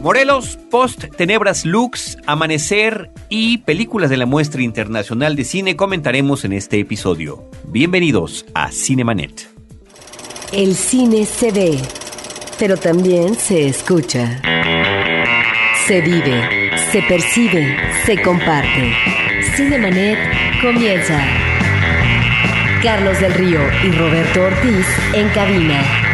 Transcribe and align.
Morelos, 0.00 0.58
Post, 0.70 1.14
Tenebras 1.14 1.66
Lux, 1.66 2.16
Amanecer 2.24 3.10
y 3.28 3.58
películas 3.58 4.08
de 4.08 4.16
la 4.16 4.24
muestra 4.24 4.62
internacional 4.62 5.36
de 5.36 5.44
cine 5.44 5.76
comentaremos 5.76 6.46
en 6.46 6.54
este 6.54 6.80
episodio. 6.80 7.44
Bienvenidos 7.64 8.46
a 8.54 8.72
Cinemanet. 8.72 9.50
El 10.52 10.74
cine 10.74 11.26
se 11.26 11.52
ve, 11.52 11.78
pero 12.58 12.78
también 12.78 13.34
se 13.34 13.66
escucha. 13.66 14.40
Se 15.86 16.00
vive, 16.00 16.70
se 16.90 17.02
percibe, 17.02 17.76
se 18.06 18.22
comparte. 18.22 18.94
Cinemanet 19.54 20.18
comienza. 20.62 21.22
Carlos 22.82 23.20
del 23.20 23.34
Río 23.34 23.60
y 23.84 23.90
Roberto 23.90 24.44
Ortiz 24.44 24.86
en 25.12 25.28
cabina. 25.28 26.09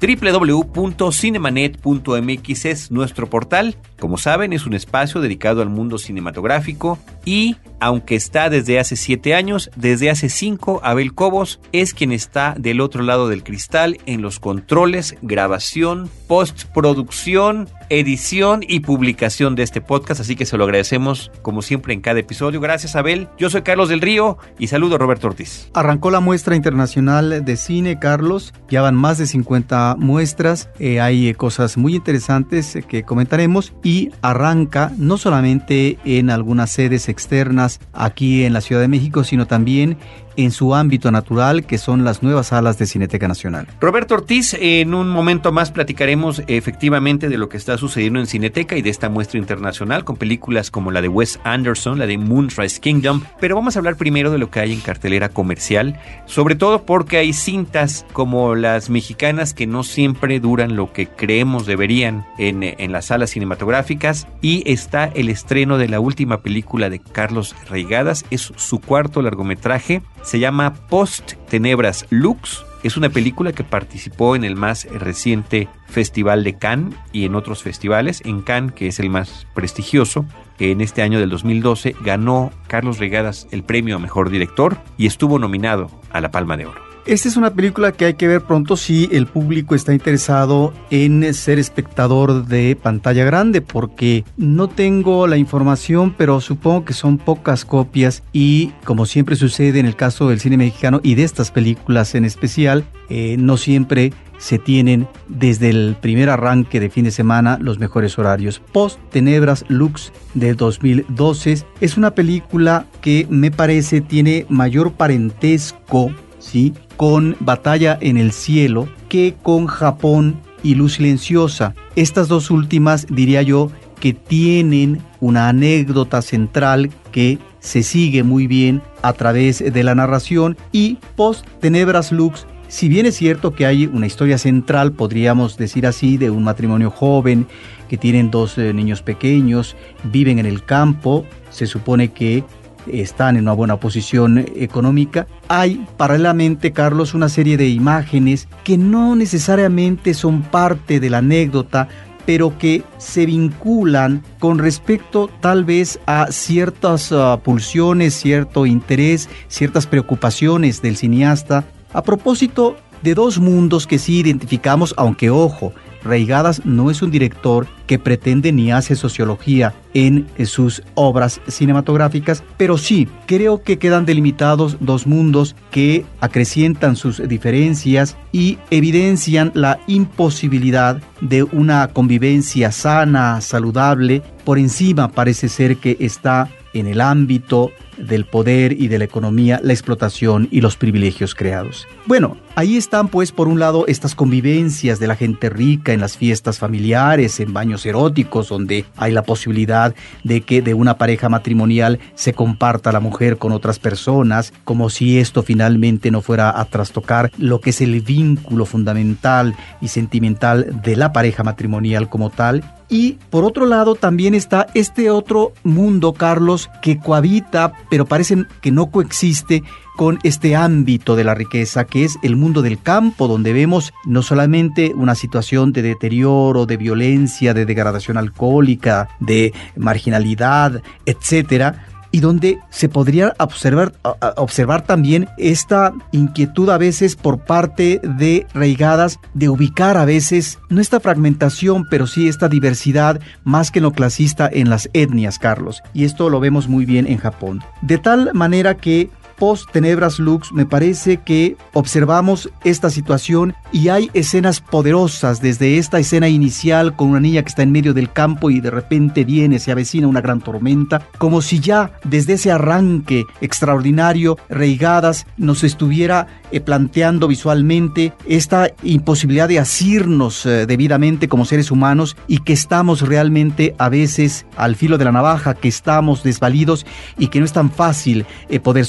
www.cinemanet.mx 0.00 2.64
es 2.64 2.90
nuestro 2.90 3.28
portal. 3.28 3.76
Como 4.00 4.16
saben, 4.16 4.54
es 4.54 4.64
un 4.64 4.72
espacio 4.72 5.20
dedicado 5.20 5.60
al 5.60 5.68
mundo 5.68 5.98
cinematográfico 5.98 6.98
y, 7.26 7.56
aunque 7.80 8.16
está 8.16 8.48
desde 8.48 8.80
hace 8.80 8.96
siete 8.96 9.34
años, 9.34 9.70
desde 9.76 10.08
hace 10.08 10.30
cinco, 10.30 10.80
Abel 10.82 11.14
Cobos 11.14 11.60
es 11.72 11.92
quien 11.92 12.10
está 12.10 12.54
del 12.58 12.80
otro 12.80 13.02
lado 13.02 13.28
del 13.28 13.44
cristal 13.44 13.98
en 14.06 14.22
los 14.22 14.40
controles, 14.40 15.16
grabación, 15.20 16.08
postproducción, 16.26 17.68
edición 17.90 18.62
y 18.66 18.80
publicación 18.80 19.54
de 19.54 19.64
este 19.64 19.82
podcast, 19.82 20.22
así 20.22 20.34
que 20.34 20.46
se 20.46 20.56
lo 20.56 20.64
agradecemos 20.64 21.30
como 21.42 21.60
siempre 21.60 21.92
en 21.92 22.00
cada 22.00 22.20
episodio. 22.20 22.60
Gracias 22.60 22.96
Abel, 22.96 23.28
yo 23.36 23.50
soy 23.50 23.62
Carlos 23.62 23.90
del 23.90 24.00
Río 24.00 24.38
y 24.58 24.68
saludo 24.68 24.94
a 24.94 24.98
Roberto 24.98 25.26
Ortiz. 25.26 25.68
Arrancó 25.74 26.10
la 26.10 26.20
muestra 26.20 26.56
internacional 26.56 27.44
de 27.44 27.56
cine, 27.56 27.98
Carlos, 27.98 28.54
ya 28.70 28.80
van 28.80 28.94
más 28.94 29.18
de 29.18 29.26
50 29.26 29.96
muestras, 29.98 30.70
eh, 30.78 31.00
hay 31.00 31.34
cosas 31.34 31.76
muy 31.76 31.94
interesantes 31.96 32.76
eh, 32.76 32.82
que 32.82 33.02
comentaremos. 33.02 33.74
Y 33.82 33.89
arranca 34.22 34.92
no 34.96 35.16
solamente 35.16 35.98
en 36.04 36.30
algunas 36.30 36.70
sedes 36.70 37.08
externas 37.08 37.80
aquí 37.92 38.44
en 38.44 38.52
la 38.52 38.60
Ciudad 38.60 38.80
de 38.80 38.88
México, 38.88 39.24
sino 39.24 39.46
también 39.46 39.96
en 40.44 40.50
su 40.50 40.74
ámbito 40.74 41.10
natural, 41.10 41.64
que 41.64 41.78
son 41.78 42.04
las 42.04 42.22
nuevas 42.22 42.48
salas 42.48 42.78
de 42.78 42.86
Cineteca 42.86 43.28
Nacional. 43.28 43.66
Roberto 43.80 44.14
Ortiz, 44.14 44.56
en 44.58 44.94
un 44.94 45.08
momento 45.08 45.52
más 45.52 45.70
platicaremos 45.70 46.42
efectivamente 46.46 47.28
de 47.28 47.38
lo 47.38 47.48
que 47.48 47.56
está 47.56 47.78
sucediendo 47.78 48.18
en 48.20 48.26
Cineteca 48.26 48.76
y 48.76 48.82
de 48.82 48.90
esta 48.90 49.08
muestra 49.08 49.38
internacional 49.38 50.04
con 50.04 50.16
películas 50.16 50.70
como 50.70 50.90
la 50.90 51.02
de 51.02 51.08
Wes 51.08 51.40
Anderson, 51.44 51.98
la 51.98 52.06
de 52.06 52.18
Moonrise 52.18 52.80
Kingdom, 52.80 53.22
pero 53.40 53.54
vamos 53.54 53.76
a 53.76 53.80
hablar 53.80 53.96
primero 53.96 54.30
de 54.30 54.38
lo 54.38 54.50
que 54.50 54.60
hay 54.60 54.72
en 54.72 54.80
cartelera 54.80 55.28
comercial, 55.28 55.98
sobre 56.26 56.54
todo 56.54 56.84
porque 56.84 57.18
hay 57.18 57.32
cintas 57.32 58.06
como 58.12 58.54
las 58.54 58.90
mexicanas 58.90 59.54
que 59.54 59.66
no 59.66 59.82
siempre 59.82 60.40
duran 60.40 60.76
lo 60.76 60.92
que 60.92 61.06
creemos 61.06 61.66
deberían 61.66 62.26
en, 62.38 62.62
en 62.62 62.92
las 62.92 63.06
salas 63.06 63.30
cinematográficas 63.30 64.26
y 64.40 64.62
está 64.70 65.06
el 65.06 65.28
estreno 65.28 65.78
de 65.78 65.88
la 65.88 66.00
última 66.00 66.40
película 66.40 66.90
de 66.90 67.00
Carlos 67.00 67.54
Reigadas, 67.68 68.24
es 68.30 68.52
su 68.56 68.80
cuarto 68.80 69.22
largometraje 69.22 70.02
se 70.30 70.38
llama 70.38 70.74
Post 70.88 71.32
Tenebras 71.48 72.06
Lux. 72.10 72.64
Es 72.84 72.96
una 72.96 73.08
película 73.08 73.50
que 73.50 73.64
participó 73.64 74.36
en 74.36 74.44
el 74.44 74.54
más 74.54 74.84
reciente 74.84 75.68
Festival 75.88 76.44
de 76.44 76.56
Cannes 76.56 76.94
y 77.10 77.24
en 77.24 77.34
otros 77.34 77.64
festivales. 77.64 78.22
En 78.24 78.40
Cannes, 78.40 78.72
que 78.72 78.86
es 78.86 79.00
el 79.00 79.10
más 79.10 79.48
prestigioso, 79.56 80.24
que 80.56 80.70
en 80.70 80.82
este 80.82 81.02
año 81.02 81.18
del 81.18 81.30
2012 81.30 81.96
ganó 82.04 82.52
Carlos 82.68 83.00
Regadas 83.00 83.48
el 83.50 83.64
premio 83.64 83.96
a 83.96 83.98
Mejor 83.98 84.30
Director 84.30 84.78
y 84.96 85.06
estuvo 85.06 85.40
nominado 85.40 85.90
a 86.12 86.20
la 86.20 86.30
Palma 86.30 86.56
de 86.56 86.66
Oro. 86.66 86.89
Esta 87.06 87.28
es 87.28 87.36
una 87.36 87.54
película 87.54 87.92
que 87.92 88.04
hay 88.04 88.14
que 88.14 88.28
ver 88.28 88.42
pronto 88.42 88.76
si 88.76 89.08
el 89.10 89.26
público 89.26 89.74
está 89.74 89.94
interesado 89.94 90.74
en 90.90 91.32
ser 91.32 91.58
espectador 91.58 92.46
de 92.46 92.76
pantalla 92.80 93.24
grande, 93.24 93.62
porque 93.62 94.24
no 94.36 94.68
tengo 94.68 95.26
la 95.26 95.38
información, 95.38 96.14
pero 96.16 96.40
supongo 96.40 96.84
que 96.84 96.92
son 96.92 97.16
pocas 97.16 97.64
copias 97.64 98.22
y 98.32 98.72
como 98.84 99.06
siempre 99.06 99.34
sucede 99.36 99.80
en 99.80 99.86
el 99.86 99.96
caso 99.96 100.28
del 100.28 100.40
cine 100.40 100.58
mexicano 100.58 101.00
y 101.02 101.14
de 101.14 101.24
estas 101.24 101.50
películas 101.50 102.14
en 102.14 102.26
especial, 102.26 102.84
eh, 103.08 103.36
no 103.38 103.56
siempre 103.56 104.12
se 104.36 104.58
tienen 104.58 105.08
desde 105.28 105.70
el 105.70 105.96
primer 106.00 106.30
arranque 106.30 106.80
de 106.80 106.90
fin 106.90 107.04
de 107.04 107.10
semana 107.10 107.58
los 107.60 107.78
mejores 107.78 108.18
horarios. 108.18 108.60
Post 108.72 108.98
Tenebras 109.10 109.64
Lux 109.68 110.12
de 110.34 110.54
2012 110.54 111.64
es 111.80 111.96
una 111.96 112.14
película 112.14 112.86
que 113.00 113.26
me 113.30 113.50
parece 113.50 114.00
tiene 114.00 114.46
mayor 114.48 114.92
parentesco 114.92 116.10
¿sí? 116.40 116.74
con 116.96 117.36
Batalla 117.38 117.96
en 118.00 118.16
el 118.16 118.32
Cielo 118.32 118.88
que 119.08 119.36
con 119.40 119.66
Japón 119.66 120.40
y 120.64 120.74
Luz 120.74 120.94
Silenciosa. 120.94 121.74
Estas 121.94 122.26
dos 122.26 122.50
últimas 122.50 123.06
diría 123.08 123.42
yo 123.42 123.70
que 124.00 124.12
tienen 124.12 125.00
una 125.20 125.48
anécdota 125.48 126.22
central 126.22 126.90
que 127.12 127.38
se 127.60 127.82
sigue 127.82 128.24
muy 128.24 128.46
bien 128.46 128.82
a 129.02 129.12
través 129.12 129.58
de 129.58 129.84
la 129.84 129.94
narración 129.94 130.56
y 130.72 130.98
Post 131.14 131.46
Tenebras 131.60 132.10
Lux 132.10 132.46
si 132.70 132.88
bien 132.88 133.04
es 133.04 133.16
cierto 133.16 133.52
que 133.52 133.66
hay 133.66 133.86
una 133.86 134.06
historia 134.06 134.38
central, 134.38 134.92
podríamos 134.92 135.56
decir 135.56 135.88
así, 135.88 136.16
de 136.16 136.30
un 136.30 136.44
matrimonio 136.44 136.92
joven 136.92 137.48
que 137.88 137.96
tienen 137.96 138.30
dos 138.30 138.58
eh, 138.58 138.72
niños 138.72 139.02
pequeños, 139.02 139.74
viven 140.04 140.38
en 140.38 140.46
el 140.46 140.64
campo, 140.64 141.26
se 141.50 141.66
supone 141.66 142.12
que 142.12 142.44
están 142.86 143.36
en 143.36 143.42
una 143.42 143.52
buena 143.52 143.78
posición 143.78 144.38
económica. 144.56 145.26
Hay 145.48 145.86
paralelamente, 145.96 146.72
Carlos, 146.72 147.14
una 147.14 147.28
serie 147.28 147.56
de 147.56 147.68
imágenes 147.68 148.48
que 148.64 148.78
no 148.78 149.16
necesariamente 149.16 150.14
son 150.14 150.42
parte 150.42 151.00
de 151.00 151.10
la 151.10 151.18
anécdota, 151.18 151.88
pero 152.26 152.56
que 152.58 152.84
se 152.98 153.26
vinculan 153.26 154.22
con 154.38 154.58
respecto 154.58 155.28
tal 155.40 155.64
vez 155.64 155.98
a 156.06 156.28
ciertas 156.30 157.12
ah, 157.12 157.40
pulsiones, 157.42 158.14
cierto 158.14 158.66
interés, 158.66 159.28
ciertas 159.48 159.86
preocupaciones 159.86 160.82
del 160.82 160.96
cineasta. 160.96 161.64
A 161.92 162.02
propósito 162.02 162.76
de 163.02 163.14
dos 163.14 163.38
mundos 163.38 163.86
que 163.86 163.98
sí 163.98 164.20
identificamos, 164.20 164.94
aunque 164.96 165.30
ojo, 165.30 165.72
Reigadas 166.02 166.64
no 166.64 166.90
es 166.90 167.02
un 167.02 167.10
director 167.10 167.66
que 167.86 167.98
pretende 167.98 168.52
ni 168.52 168.72
hace 168.72 168.96
sociología 168.96 169.74
en 169.94 170.26
sus 170.44 170.82
obras 170.94 171.40
cinematográficas, 171.48 172.44
pero 172.56 172.78
sí 172.78 173.08
creo 173.26 173.62
que 173.62 173.78
quedan 173.78 174.06
delimitados 174.06 174.76
dos 174.80 175.06
mundos 175.06 175.56
que 175.70 176.04
acrecientan 176.20 176.96
sus 176.96 177.26
diferencias 177.28 178.16
y 178.32 178.58
evidencian 178.70 179.50
la 179.54 179.80
imposibilidad 179.86 181.02
de 181.20 181.42
una 181.42 181.88
convivencia 181.88 182.70
sana, 182.70 183.40
saludable. 183.40 184.22
Por 184.44 184.58
encima 184.58 185.08
parece 185.08 185.48
ser 185.48 185.76
que 185.78 185.96
está 186.00 186.48
en 186.72 186.86
el 186.86 187.00
ámbito 187.00 187.70
del 188.00 188.24
poder 188.24 188.72
y 188.72 188.88
de 188.88 188.98
la 188.98 189.04
economía, 189.04 189.60
la 189.62 189.72
explotación 189.72 190.48
y 190.50 190.60
los 190.60 190.76
privilegios 190.76 191.34
creados. 191.34 191.86
Bueno, 192.06 192.36
ahí 192.54 192.76
están 192.76 193.08
pues 193.08 193.32
por 193.32 193.48
un 193.48 193.58
lado 193.58 193.86
estas 193.86 194.14
convivencias 194.14 194.98
de 194.98 195.06
la 195.06 195.16
gente 195.16 195.48
rica 195.50 195.92
en 195.92 196.00
las 196.00 196.16
fiestas 196.16 196.58
familiares, 196.58 197.40
en 197.40 197.52
baños 197.52 197.84
eróticos, 197.86 198.48
donde 198.48 198.84
hay 198.96 199.12
la 199.12 199.22
posibilidad 199.22 199.94
de 200.24 200.40
que 200.40 200.62
de 200.62 200.74
una 200.74 200.98
pareja 200.98 201.28
matrimonial 201.28 201.98
se 202.14 202.32
comparta 202.32 202.92
la 202.92 203.00
mujer 203.00 203.38
con 203.38 203.52
otras 203.52 203.78
personas, 203.78 204.52
como 204.64 204.90
si 204.90 205.18
esto 205.18 205.42
finalmente 205.42 206.10
no 206.10 206.22
fuera 206.22 206.58
a 206.58 206.64
trastocar 206.64 207.30
lo 207.38 207.60
que 207.60 207.70
es 207.70 207.80
el 207.80 208.00
vínculo 208.00 208.66
fundamental 208.66 209.54
y 209.80 209.88
sentimental 209.88 210.80
de 210.82 210.96
la 210.96 211.12
pareja 211.12 211.42
matrimonial 211.42 212.08
como 212.08 212.30
tal, 212.30 212.62
y 212.90 213.18
por 213.30 213.44
otro 213.44 213.66
lado 213.66 213.94
también 213.94 214.34
está 214.34 214.66
este 214.74 215.10
otro 215.10 215.52
mundo, 215.62 216.12
Carlos, 216.12 216.68
que 216.82 216.98
cohabita, 216.98 217.72
pero 217.88 218.04
parece 218.04 218.44
que 218.60 218.72
no 218.72 218.90
coexiste 218.90 219.62
con 219.96 220.18
este 220.22 220.56
ámbito 220.56 221.14
de 221.14 221.24
la 221.24 221.34
riqueza 221.34 221.84
que 221.84 222.04
es 222.04 222.18
el 222.22 222.34
mundo 222.34 222.62
del 222.62 222.80
campo, 222.80 223.28
donde 223.28 223.52
vemos 223.52 223.92
no 224.06 224.22
solamente 224.22 224.92
una 224.94 225.14
situación 225.14 225.72
de 225.72 225.82
deterioro, 225.82 226.66
de 226.66 226.76
violencia, 226.76 227.54
de 227.54 227.66
degradación 227.66 228.16
alcohólica, 228.16 229.08
de 229.20 229.52
marginalidad, 229.76 230.82
etcétera, 231.06 231.86
y 232.12 232.20
donde 232.20 232.58
se 232.70 232.88
podría 232.88 233.34
observar, 233.38 233.92
observar 234.36 234.82
también 234.82 235.28
esta 235.38 235.92
inquietud 236.12 236.68
a 236.70 236.78
veces 236.78 237.16
por 237.16 237.44
parte 237.44 238.00
de 238.02 238.46
reigadas 238.54 239.18
de 239.34 239.48
ubicar 239.48 239.96
a 239.96 240.04
veces 240.04 240.58
no 240.68 240.80
esta 240.80 241.00
fragmentación, 241.00 241.86
pero 241.88 242.06
sí 242.06 242.28
esta 242.28 242.48
diversidad 242.48 243.20
más 243.44 243.70
que 243.70 243.80
lo 243.80 243.92
clasista 243.92 244.48
en 244.52 244.70
las 244.70 244.88
etnias, 244.92 245.38
Carlos. 245.38 245.82
Y 245.94 246.04
esto 246.04 246.30
lo 246.30 246.40
vemos 246.40 246.68
muy 246.68 246.84
bien 246.84 247.06
en 247.06 247.18
Japón. 247.18 247.62
De 247.82 247.98
tal 247.98 248.30
manera 248.34 248.76
que 248.76 249.10
post 249.40 249.70
Tenebras 249.72 250.18
Lux 250.18 250.52
me 250.52 250.66
parece 250.66 251.16
que 251.16 251.56
observamos 251.72 252.50
esta 252.62 252.90
situación 252.90 253.54
y 253.72 253.88
hay 253.88 254.10
escenas 254.12 254.60
poderosas 254.60 255.40
desde 255.40 255.78
esta 255.78 255.98
escena 255.98 256.28
inicial 256.28 256.94
con 256.94 257.08
una 257.08 257.20
niña 257.20 257.42
que 257.42 257.48
está 257.48 257.62
en 257.62 257.72
medio 257.72 257.94
del 257.94 258.12
campo 258.12 258.50
y 258.50 258.60
de 258.60 258.70
repente 258.70 259.24
viene, 259.24 259.58
se 259.58 259.72
avecina 259.72 260.06
una 260.06 260.20
gran 260.20 260.40
tormenta, 260.40 261.02
como 261.18 261.40
si 261.40 261.58
ya 261.58 261.92
desde 262.04 262.34
ese 262.34 262.52
arranque 262.52 263.24
extraordinario, 263.40 264.36
Reigadas 264.50 265.26
nos 265.38 265.64
estuviera 265.64 266.26
eh, 266.52 266.60
planteando 266.60 267.26
visualmente 267.26 268.12
esta 268.26 268.70
imposibilidad 268.82 269.48
de 269.48 269.58
asirnos 269.58 270.44
eh, 270.44 270.66
debidamente 270.66 271.28
como 271.28 271.46
seres 271.46 271.70
humanos 271.70 272.16
y 272.26 272.38
que 272.38 272.52
estamos 272.52 273.00
realmente 273.00 273.74
a 273.78 273.88
veces 273.88 274.44
al 274.56 274.76
filo 274.76 274.98
de 274.98 275.06
la 275.06 275.12
navaja, 275.12 275.54
que 275.54 275.68
estamos 275.68 276.22
desvalidos 276.22 276.84
y 277.18 277.28
que 277.28 277.38
no 277.38 277.46
es 277.46 277.52
tan 277.52 277.70
fácil 277.70 278.26
eh, 278.50 278.60
poder 278.60 278.84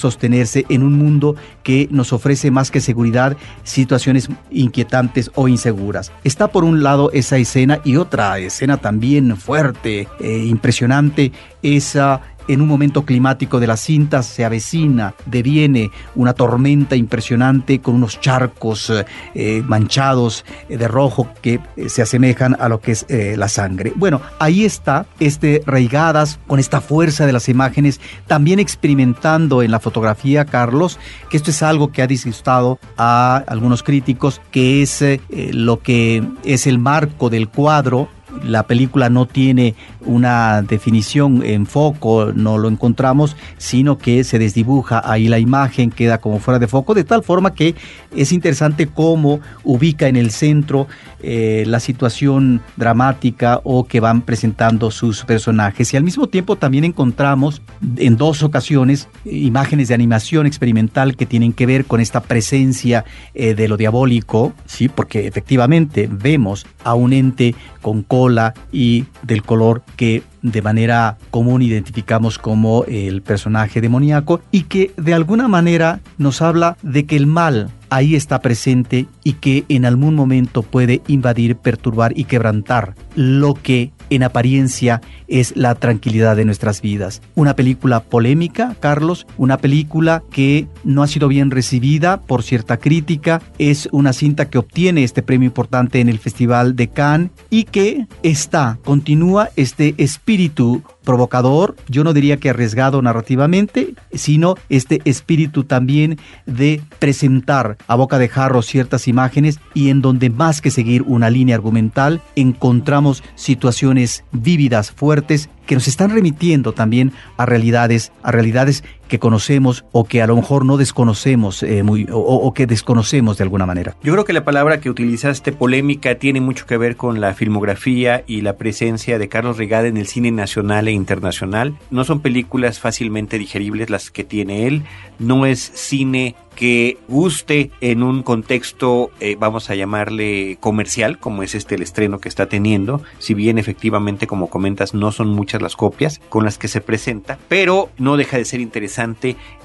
en 0.56 0.84
un 0.84 0.94
mundo 0.94 1.36
que 1.64 1.88
nos 1.92 2.14
ofrece 2.14 2.52
más 2.52 2.72
que 2.72 2.82
seguridad 2.82 3.38
situaciones 3.64 4.30
inquietantes 4.50 5.32
o 5.36 5.48
inseguras. 5.48 6.12
Está 6.24 6.50
por 6.50 6.64
un 6.64 6.84
lado 6.84 7.12
esa 7.12 7.38
escena 7.38 7.80
y 7.84 7.98
otra 7.98 8.40
escena 8.40 8.78
también 8.78 9.38
fuerte, 9.38 10.08
impresionante, 10.20 11.32
esa 11.62 12.22
en 12.52 12.62
un 12.62 12.68
momento 12.68 13.06
climático 13.06 13.62
de 13.62 13.68
las 13.68 13.80
cintas 13.80 14.26
se 14.26 14.44
avecina, 14.44 15.14
deviene 15.26 15.90
una 16.16 16.34
tormenta 16.34 16.98
impresionante 16.98 17.80
con 17.80 17.96
unos 17.96 18.20
charcos 18.20 18.90
eh, 18.90 19.06
eh, 19.34 19.64
manchados 19.66 20.44
eh, 20.68 20.76
de 20.76 20.88
rojo 20.90 21.30
que 21.42 21.62
se 21.88 22.02
asemejan 22.02 22.58
a 22.60 22.68
lo 22.68 22.82
que 22.82 22.92
es 22.92 23.06
la 23.10 23.48
sangre. 23.48 23.94
Bueno, 23.96 24.22
ahí 24.40 24.66
está 24.66 25.06
este 25.20 25.64
Reigadas 25.66 26.40
con 26.48 26.60
esta 26.60 26.82
fuerza 26.82 27.26
de 27.26 27.34
las 27.34 27.48
imágenes, 27.48 28.02
también 28.28 28.60
experimentando 28.60 29.62
en 29.62 29.72
la 29.72 29.80
fotografía, 29.80 30.46
Carlos, 30.46 31.00
que 31.30 31.38
esto 31.38 31.52
es 31.52 31.64
algo 31.64 31.92
que 31.92 32.02
ha 32.02 32.08
disgustado 32.08 32.80
a 32.98 33.44
algunos 33.48 33.84
críticos, 33.84 34.42
que 34.52 34.82
es 34.82 35.04
lo 35.30 35.82
que 35.82 36.24
es 36.44 36.68
el 36.68 36.80
marco 36.80 37.30
del 37.30 37.48
cuadro 37.48 38.10
la 38.44 38.64
película 38.64 39.10
no 39.10 39.26
tiene 39.26 39.76
una 40.06 40.62
definición 40.62 41.44
en 41.44 41.66
foco, 41.66 42.32
no 42.34 42.58
lo 42.58 42.68
encontramos, 42.68 43.36
sino 43.58 43.98
que 43.98 44.24
se 44.24 44.40
desdibuja 44.40 45.02
ahí 45.04 45.28
la 45.28 45.40
imagen, 45.40 45.92
queda 45.92 46.20
como 46.20 46.40
fuera 46.40 46.60
de 46.60 46.68
foco, 46.68 46.94
de 46.94 47.04
tal 47.04 47.24
forma 47.24 47.54
que 47.54 47.76
es 48.16 48.32
interesante 48.32 48.88
cómo 48.88 49.40
ubica 49.64 50.08
en 50.08 50.16
el 50.16 50.32
centro 50.32 50.88
eh, 51.24 51.64
la 51.68 51.80
situación 51.80 52.62
dramática 52.78 53.62
o 53.64 53.86
que 53.86 54.00
van 54.00 54.22
presentando 54.22 54.92
sus 54.92 55.24
personajes. 55.24 55.94
Y 55.94 55.98
al 55.98 56.04
mismo 56.04 56.28
tiempo 56.28 56.56
también 56.56 56.84
encontramos 56.84 57.62
en 57.98 58.18
dos 58.18 58.44
ocasiones 58.44 59.08
imágenes 59.26 59.88
de 59.88 59.94
animación 59.94 60.46
experimental 60.46 61.16
que 61.16 61.26
tienen 61.26 61.54
que 61.54 61.66
ver 61.66 61.86
con 61.86 62.02
esta 62.02 62.22
presencia 62.22 63.06
eh, 63.34 63.54
de 63.54 63.68
lo 63.68 63.78
diabólico, 63.78 64.54
sí, 64.66 64.90
porque 64.90 65.28
efectivamente 65.28 66.10
vemos 66.12 66.66
a 66.84 66.96
un 66.96 67.14
ente 67.14 67.56
con 67.82 68.04
cola 68.04 68.54
y 68.72 69.06
del 69.24 69.44
color 69.44 69.84
que 69.96 70.24
de 70.42 70.62
manera 70.62 71.18
común 71.30 71.62
identificamos 71.62 72.38
como 72.40 72.84
el 72.86 73.22
personaje 73.22 73.80
demoníaco 73.80 74.42
y 74.52 74.64
que 74.64 74.92
de 74.98 75.14
alguna 75.14 75.48
manera 75.48 76.00
nos 76.18 76.42
habla 76.42 76.78
de 76.82 77.06
que 77.06 77.16
el 77.16 77.28
mal 77.28 77.70
ahí 77.92 78.16
está 78.16 78.42
presente 78.42 79.06
y 79.24 79.34
que 79.34 79.66
en 79.70 79.86
algún 79.86 80.16
momento 80.16 80.64
puede 80.64 81.02
invadir, 81.08 81.56
perturbar 81.56 82.18
y 82.18 82.26
quebrantar 82.26 82.96
lo 83.16 83.54
que 83.54 83.92
en 84.10 84.24
apariencia 84.24 85.02
es 85.28 85.56
la 85.56 85.74
tranquilidad 85.76 86.36
de 86.36 86.46
nuestras 86.46 86.82
vidas. 86.82 87.22
Una 87.34 87.56
película 87.56 88.02
polémica, 88.02 88.76
Carlos, 88.80 89.26
una 89.38 89.58
película 89.58 90.22
que 90.32 90.68
no 90.84 91.02
ha 91.02 91.08
sido 91.08 91.30
bien 91.30 91.50
recibida 91.50 92.20
por 92.20 92.44
cierta 92.44 92.78
crítica, 92.78 93.42
es 93.58 93.88
una 93.92 94.12
cinta 94.12 94.50
que 94.50 94.58
obtiene 94.58 95.04
este 95.04 95.24
premio 95.24 95.48
importante 95.48 96.02
en 96.02 96.10
el 96.10 96.20
Festival 96.20 96.76
de 96.76 96.90
Cannes 96.90 97.32
y 97.50 97.64
que 97.64 98.06
está, 98.22 98.80
continúa 98.84 99.50
este 99.56 99.96
espíritu 99.98 100.84
provocador, 101.04 101.76
yo 101.88 102.04
no 102.04 102.14
diría 102.14 102.38
que 102.38 102.50
arriesgado 102.50 103.02
narrativamente, 103.02 103.96
sino 104.14 104.56
este 104.70 105.02
espíritu 105.06 105.64
también 105.64 106.20
de 106.46 106.82
presentar 107.00 107.78
a 107.88 107.96
boca 107.96 108.20
de 108.20 108.30
jarro 108.30 108.62
ciertas 108.62 109.08
imágenes 109.12 109.60
y 109.74 109.90
en 109.90 110.02
donde 110.02 110.30
más 110.30 110.62
que 110.62 110.72
seguir 110.72 111.04
una 111.04 111.30
línea 111.30 111.56
argumental 111.56 112.22
encontramos 112.36 113.24
situaciones 113.36 114.24
vívidas, 114.32 114.92
fuertes, 114.92 115.50
que 115.66 115.76
nos 115.76 115.88
están 115.88 116.10
remitiendo 116.10 116.74
también 116.74 117.12
a 117.38 117.46
realidades, 117.46 118.12
a 118.24 118.32
realidades 118.32 118.84
que 119.12 119.20
conocemos 119.20 119.84
o 119.92 120.06
que 120.06 120.22
a 120.22 120.28
lo 120.28 120.38
mejor 120.38 120.64
no 120.64 120.78
desconocemos 120.78 121.64
eh, 121.64 121.84
muy, 121.84 122.08
o, 122.10 122.54
que 122.54 122.66
desconocemos 122.66 123.38
de 123.38 123.44
alguna 123.44 123.66
manera. 123.66 123.98
Yo 124.02 124.14
creo 124.14 124.24
que 124.24 124.32
la 124.32 124.46
palabra 124.46 124.80
que 124.80 124.90
utilizaste, 124.90 125.52
polémica, 125.52 126.16
tiene 126.16 126.40
mucho 126.40 126.66
que 126.66 126.78
ver 126.78 126.96
con 126.96 127.20
la 127.20 127.34
filmografía 127.34 128.24
y 128.26 128.40
la 128.40 128.56
presencia 128.56 129.20
de 129.20 129.28
Carlos 129.28 129.58
Regada 129.58 129.90
en 129.90 129.98
el 129.98 130.08
cine 130.08 130.32
nacional 130.32 130.88
e 130.88 130.94
internacional. 130.94 131.76
No 131.90 132.06
son 132.06 132.22
películas 132.22 132.80
fácilmente 132.80 133.38
digeribles 133.38 133.90
las 133.90 134.12
que 134.12 134.24
tiene 134.24 134.66
él, 134.66 134.84
no 135.20 135.46
es 135.46 135.60
cine 135.60 136.38
que 136.56 136.98
guste 137.08 137.72
en 137.80 138.04
un 138.04 138.24
contexto, 138.24 139.10
eh, 139.20 139.36
vamos 139.40 139.70
a 139.70 139.76
llamarle 139.76 140.58
comercial, 140.60 141.18
como 141.18 141.44
es 141.44 141.56
este 141.56 141.76
el 141.76 141.82
estreno 141.82 142.20
que 142.20 142.30
está 142.30 142.48
teniendo, 142.48 143.02
si 143.20 143.34
bien 143.34 143.58
efectivamente, 143.58 144.28
como 144.28 144.50
comentas, 144.50 144.94
no 144.94 145.12
son 145.12 145.30
muchas 145.30 145.62
las 145.62 145.76
copias 145.76 146.20
con 146.30 146.44
las 146.44 146.58
que 146.58 146.68
se 146.68 146.82
presenta, 146.82 147.40
pero 147.48 147.90
no 147.98 148.18
deja 148.18 148.38
de 148.38 148.46
ser 148.46 148.60
interesante 148.60 149.01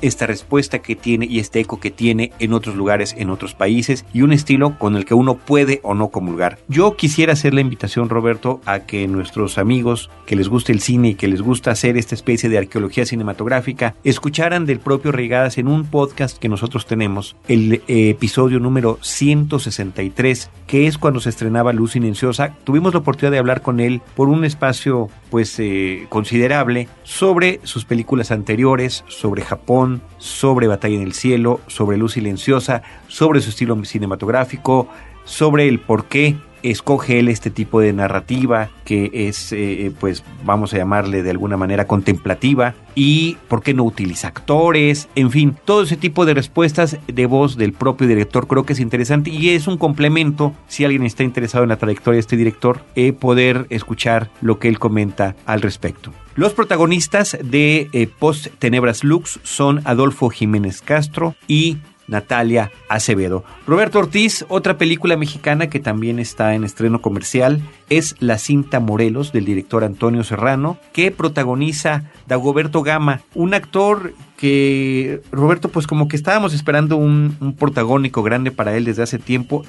esta 0.03 0.27
respuesta 0.27 0.81
que 0.81 0.97
tiene 0.97 1.27
y 1.27 1.39
este 1.39 1.61
eco 1.61 1.81
que 1.81 1.91
tiene 1.91 2.33
en 2.39 2.53
otros 2.53 2.77
lugares, 2.77 3.15
en 3.19 3.31
otros 3.31 3.55
países, 3.55 4.05
y 4.13 4.23
un 4.23 4.33
estilo 4.33 4.79
con 4.79 4.97
el 4.97 5.05
que 5.05 5.15
uno 5.15 5.37
puede 5.37 5.81
o 5.83 5.95
no 5.95 6.09
comulgar. 6.09 6.59
Yo 6.69 6.97
quisiera 6.97 7.33
hacer 7.33 7.55
la 7.55 7.61
invitación, 7.61 8.09
Roberto, 8.09 8.61
a 8.67 8.81
que 8.81 9.07
nuestros 9.09 9.59
amigos 9.59 10.11
que 10.27 10.37
les 10.37 10.49
guste 10.49 10.73
el 10.73 10.81
cine 10.81 11.11
y 11.11 11.15
que 11.15 11.29
les 11.29 11.43
gusta 11.43 11.71
hacer 11.71 11.97
esta 11.97 12.15
especie 12.15 12.49
de 12.49 12.59
arqueología 12.59 13.07
cinematográfica, 13.07 13.95
escucharan 14.05 14.67
del 14.67 14.81
propio 14.81 15.13
Regadas 15.13 15.59
en 15.59 15.69
un 15.69 15.85
podcast 15.85 16.39
que 16.39 16.49
nosotros 16.49 16.87
tenemos 16.87 17.37
el 17.49 17.83
eh, 17.87 18.11
episodio 18.11 18.61
número 18.61 18.99
163, 19.03 20.51
que 20.67 20.87
es 20.87 20.99
cuando 20.99 21.21
se 21.21 21.31
estrenaba 21.31 21.73
Luz 21.73 21.93
Silenciosa. 21.93 22.55
Tuvimos 22.65 22.93
la 22.93 23.01
oportunidad 23.01 23.33
de 23.33 23.39
hablar 23.39 23.63
con 23.63 23.81
él 23.81 24.01
por 24.15 24.29
un 24.29 24.45
espacio 24.45 25.09
pues 25.31 25.59
eh, 25.59 26.07
considerable 26.09 26.89
sobre 27.03 27.61
sus 27.65 27.85
películas 27.85 28.31
anteriores, 28.31 29.05
sobre 29.09 29.26
Japón, 29.43 30.01
sobre 30.19 30.67
Batalla 30.67 30.97
en 30.97 31.03
el 31.03 31.13
Cielo, 31.13 31.61
sobre 31.67 31.97
Luz 31.97 32.13
Silenciosa, 32.13 32.83
sobre 33.09 33.41
su 33.41 33.51
estilo 33.51 33.83
cinematográfico, 33.85 34.89
sobre 35.25 35.69
el 35.69 35.81
por 35.81 36.07
qué 36.07 36.37
escoge 36.63 37.19
él 37.19 37.29
este 37.29 37.51
tipo 37.51 37.81
de 37.81 37.93
narrativa 37.93 38.71
que 38.85 39.11
es, 39.13 39.53
eh, 39.53 39.93
pues 40.01 40.25
vamos 40.45 40.73
a 40.73 40.79
llamarle 40.79 41.23
de 41.23 41.31
alguna 41.31 41.57
manera 41.57 41.87
contemplativa 41.87 42.75
y 42.95 43.37
por 43.49 43.63
qué 43.63 43.75
no 43.75 43.85
utiliza 43.85 44.29
actores, 44.29 45.09
en 45.15 45.31
fin, 45.31 45.57
todo 45.65 45.83
ese 45.83 45.97
tipo 45.97 46.25
de 46.25 46.35
respuestas 46.35 46.99
de 47.07 47.27
voz 47.27 47.57
del 47.57 47.73
propio 47.73 48.09
director 48.09 48.47
creo 48.47 48.65
que 48.65 48.73
es 48.73 48.81
interesante 48.81 49.31
y 49.31 49.51
es 49.51 49.67
un 49.67 49.79
complemento 49.79 50.55
si 50.67 50.85
alguien 50.85 51.05
está 51.05 51.23
interesado 51.23 51.65
en 51.65 51.71
la 51.71 51.77
trayectoria 51.77 52.17
de 52.17 52.21
este 52.21 52.37
director, 52.37 52.81
eh, 52.95 53.13
poder 53.13 53.67
escuchar 53.71 54.31
lo 54.41 54.59
que 54.59 54.69
él 54.69 54.79
comenta 54.79 55.37
al 55.47 55.63
respecto. 55.63 56.13
Los 56.37 56.53
protagonistas 56.53 57.39
de 57.43 57.89
eh, 57.95 58.07
Post 58.07 58.49
Tenebras 58.59 59.05
Lux 59.05 59.41
son 59.43 59.81
Adolfo 59.85 60.29
Jiménez 60.29 60.83
Castro 60.83 61.35
y 61.49 61.79
Natalia 62.09 62.71
Acevedo. 62.91 63.43
Roberto 63.67 64.01
Ortiz, 64.01 64.45
otra 64.51 64.77
película 64.77 65.17
mexicana 65.17 65.71
que 65.71 65.81
también 65.81 66.19
está 66.19 66.55
en 66.55 66.65
estreno 66.65 67.01
comercial, 67.01 67.63
es 67.89 68.17
La 68.21 68.37
cinta 68.37 68.81
Morelos 68.81 69.33
del 69.33 69.47
director 69.47 69.83
Antonio 69.83 70.25
Serrano, 70.25 70.79
que 70.93 71.11
protagoniza 71.11 72.05
Dagoberto 72.27 72.83
Gama, 72.83 73.23
un 73.35 73.55
actor 73.55 74.13
que, 74.37 75.23
Roberto, 75.33 75.71
pues 75.71 75.87
como 75.87 76.07
que 76.07 76.17
estábamos 76.17 76.53
esperando 76.53 76.99
un, 76.99 77.35
un 77.41 77.57
protagónico 77.57 78.23
grande 78.23 78.51
para 78.51 78.77
él 78.77 78.85
desde 78.85 79.03
hace 79.03 79.19
tiempo 79.19 79.65